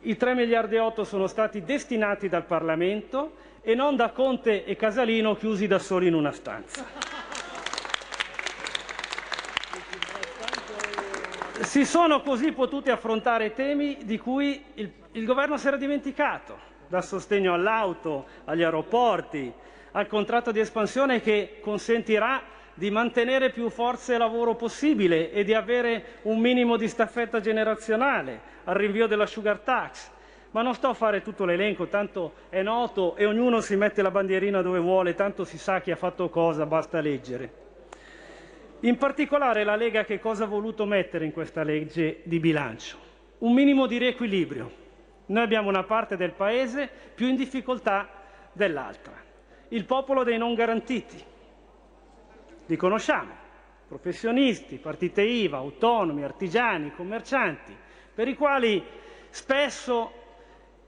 [0.00, 4.76] i 3 miliardi e 8 sono stati destinati dal Parlamento e non da Conte e
[4.76, 7.19] Casalino chiusi da soli in una stanza.
[11.62, 16.58] Si sono così potuti affrontare temi di cui il, il governo si era dimenticato,
[16.88, 19.52] dal sostegno all'auto, agli aeroporti,
[19.92, 22.42] al contratto di espansione che consentirà
[22.72, 28.74] di mantenere più forze lavoro possibile e di avere un minimo di staffetta generazionale, al
[28.74, 30.10] rinvio della sugar tax.
[30.52, 34.10] Ma non sto a fare tutto l'elenco, tanto è noto e ognuno si mette la
[34.10, 37.68] bandierina dove vuole, tanto si sa chi ha fatto cosa, basta leggere.
[38.82, 42.96] In particolare la Lega che cosa ha voluto mettere in questa legge di bilancio?
[43.38, 44.72] Un minimo di riequilibrio.
[45.26, 48.08] Noi abbiamo una parte del Paese più in difficoltà
[48.52, 49.12] dell'altra.
[49.68, 51.22] Il popolo dei non garantiti.
[52.64, 53.36] Li conosciamo.
[53.86, 57.76] professionisti, partite IVA, autonomi, artigiani, commercianti,
[58.14, 58.82] per i quali
[59.28, 60.12] spesso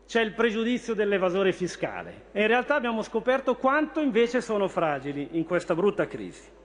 [0.07, 5.45] c'è il pregiudizio dell'evasore fiscale e in realtà abbiamo scoperto quanto invece sono fragili in
[5.45, 6.61] questa brutta crisi.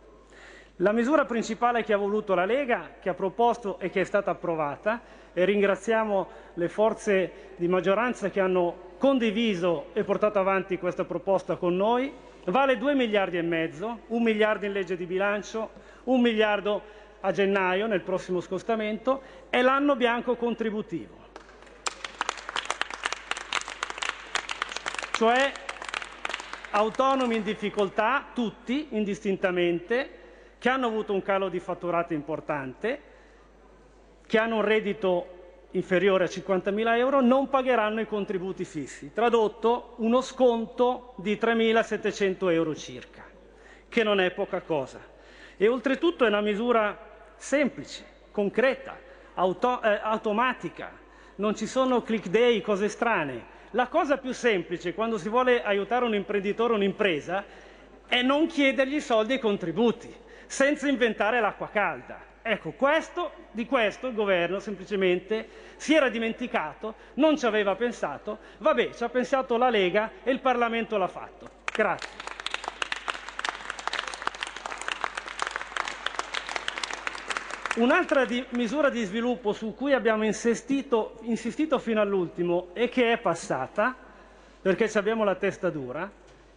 [0.81, 4.29] La misura principale che ha voluto la Lega, che ha proposto e che è stata
[4.29, 5.01] approvata,
[5.33, 11.75] e ringraziamo le forze di maggioranza che hanno condiviso e portato avanti questa proposta con
[11.75, 12.13] noi,
[12.45, 15.71] vale 2 miliardi e mezzo, un miliardo in legge di bilancio,
[16.05, 16.83] un miliardo
[17.21, 21.15] a gennaio nel prossimo scostamento, è l'anno bianco contributivo.
[25.13, 25.51] Cioè
[26.69, 30.16] autonomi in difficoltà, tutti indistintamente,
[30.68, 32.99] che hanno avuto un calo di fatturato importante,
[34.27, 39.14] che hanno un reddito inferiore a 50.000 euro non pagheranno i contributi fissi.
[39.14, 43.23] Tradotto, uno sconto di 3.700 euro circa,
[43.88, 44.99] che non è poca cosa.
[45.56, 46.99] E oltretutto è una misura
[47.38, 48.98] semplice, concreta,
[49.35, 50.91] auto- eh, automatica,
[51.35, 53.56] non ci sono click day, cose strane.
[53.72, 57.45] La cosa più semplice quando si vuole aiutare un imprenditore o un'impresa
[58.06, 62.25] è non chiedergli soldi e contributi, senza inventare l'acqua calda.
[62.41, 68.91] Ecco, questo, di questo il governo semplicemente si era dimenticato, non ci aveva pensato, vabbè,
[68.93, 71.49] ci ha pensato la Lega e il Parlamento l'ha fatto.
[71.73, 72.25] Grazie.
[77.75, 83.17] Un'altra di, misura di sviluppo su cui abbiamo insistito, insistito fino all'ultimo e che è
[83.19, 83.95] passata,
[84.61, 86.09] perché abbiamo la testa dura,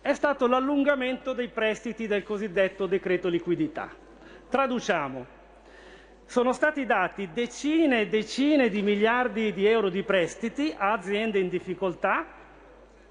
[0.02, 3.90] è stato l'allungamento dei prestiti del cosiddetto decreto liquidità.
[4.48, 5.38] Traduciamo,
[6.24, 11.48] sono stati dati decine e decine di miliardi di euro di prestiti a aziende in
[11.48, 12.26] difficoltà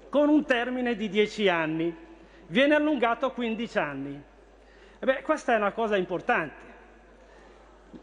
[0.08, 1.94] con un termine di 10 anni.
[2.48, 4.22] Viene allungato a 15 anni.
[4.98, 6.68] Beh, questa è una cosa importante.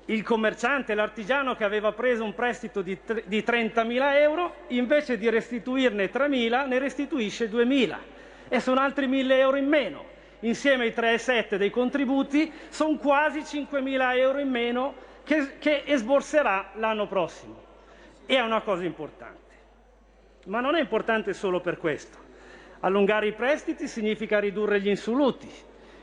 [0.06, 6.10] Il commerciante, l'artigiano che aveva preso un prestito di, di 30.000 euro, invece di restituirne
[6.10, 8.16] 3.000, ne restituisce 2.000
[8.50, 10.16] e sono altri 1.000 euro in meno.
[10.42, 14.94] Insieme ai 3,7 dei contributi sono quasi 5.000 euro in meno
[15.24, 17.64] che, che esborserà l'anno prossimo.
[18.26, 19.56] E è una cosa importante.
[20.46, 22.26] Ma non è importante solo per questo.
[22.82, 25.50] Allungare i prestiti significa ridurre gli insoluti.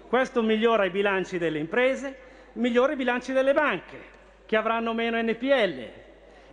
[0.08, 2.18] Questo migliora i bilanci delle imprese,
[2.54, 4.12] migliora i bilanci delle banche,
[4.46, 6.02] che avranno meno NPL,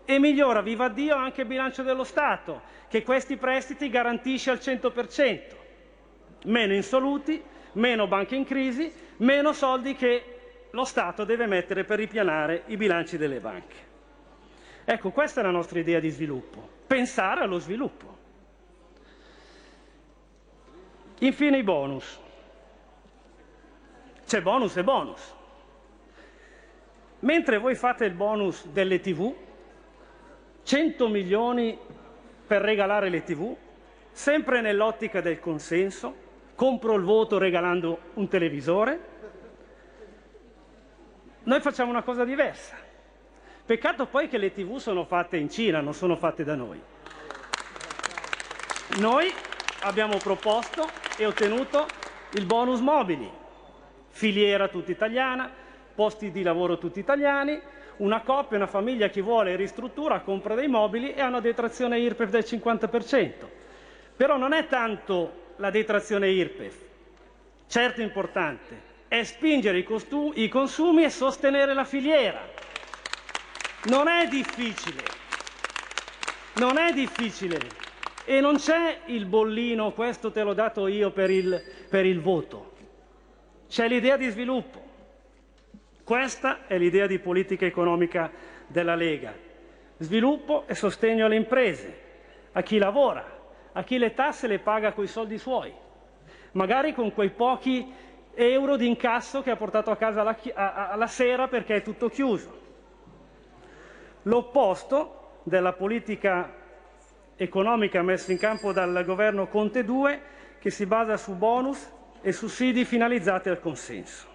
[0.06, 5.61] e migliora, viva Dio, anche il bilancio dello Stato, che questi prestiti garantisce al 100%.
[6.46, 7.42] Meno insoluti,
[7.74, 10.24] meno banche in crisi, meno soldi che
[10.72, 13.90] lo Stato deve mettere per ripianare i bilanci delle banche.
[14.86, 18.18] Ecco, questa è la nostra idea di sviluppo, pensare allo sviluppo.
[21.20, 22.20] Infine i bonus.
[24.26, 25.36] C'è bonus e bonus.
[27.20, 29.36] Mentre voi fate il bonus delle tv,
[30.64, 31.78] 100 milioni
[32.48, 33.56] per regalare le tv,
[34.12, 36.30] sempre nell'ottica del consenso,
[36.62, 39.00] compro il voto regalando un televisore,
[41.42, 42.78] noi facciamo una cosa diversa.
[43.66, 46.80] Peccato poi che le tv sono fatte in Cina, non sono fatte da noi.
[49.00, 49.34] Noi
[49.80, 51.88] abbiamo proposto e ottenuto
[52.34, 53.28] il bonus mobili,
[54.10, 55.50] filiera tutta italiana,
[55.96, 57.60] posti di lavoro tutti italiani,
[57.98, 62.30] una coppia, una famiglia che vuole ristruttura, compra dei mobili e ha una detrazione IRPEF
[62.30, 63.32] del 50%.
[64.16, 66.76] Però non è tanto la detrazione IRPEF,
[67.68, 72.42] certo importante, è spingere i, costu- i consumi e sostenere la filiera.
[73.84, 75.04] Non è difficile.
[76.56, 77.60] Non è difficile.
[78.26, 82.72] E non c'è il bollino, questo te l'ho dato io per il, per il voto.
[83.68, 84.90] C'è l'idea di sviluppo.
[86.04, 88.32] Questa è l'idea di politica economica
[88.66, 89.34] della Lega.
[89.98, 92.00] Sviluppo e sostegno alle imprese,
[92.54, 93.41] a chi lavora,
[93.74, 95.74] a chi le tasse le paga coi soldi suoi,
[96.54, 97.92] magari con quei pochi
[98.34, 100.38] euro di incasso che ha portato a casa alla,
[100.92, 102.60] alla sera perché è tutto chiuso.
[104.24, 106.54] L'opposto della politica
[107.36, 110.22] economica messa in campo dal governo Conte 2
[110.60, 111.92] che si basa su bonus
[112.22, 114.28] e sussidi finalizzati al consenso.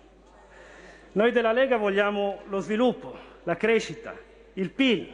[1.13, 4.15] Noi della Lega vogliamo lo sviluppo, la crescita,
[4.55, 5.09] il PIL.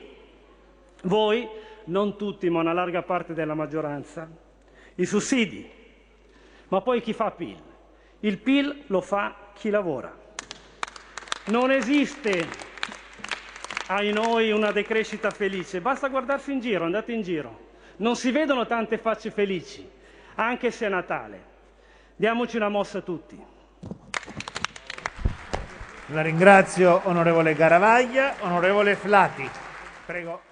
[1.02, 1.48] Voi,
[1.84, 4.28] non tutti, ma una larga parte della maggioranza,
[4.96, 5.70] i sussidi.
[6.68, 7.60] Ma poi chi fa PIL?
[8.20, 10.14] Il PIL lo fa chi lavora.
[11.46, 12.46] Non esiste,
[13.88, 15.80] ai noi, una decrescita felice.
[15.80, 17.70] Basta guardarsi in giro, andate in giro.
[17.96, 19.88] Non si vedono tante facce felici,
[20.36, 21.50] anche se è Natale.
[22.16, 23.44] Diamoci una mossa tutti.
[26.06, 28.34] La ringrazio, onorevole Garavaglia.
[28.40, 29.48] Onorevole Flati,
[30.04, 30.51] prego.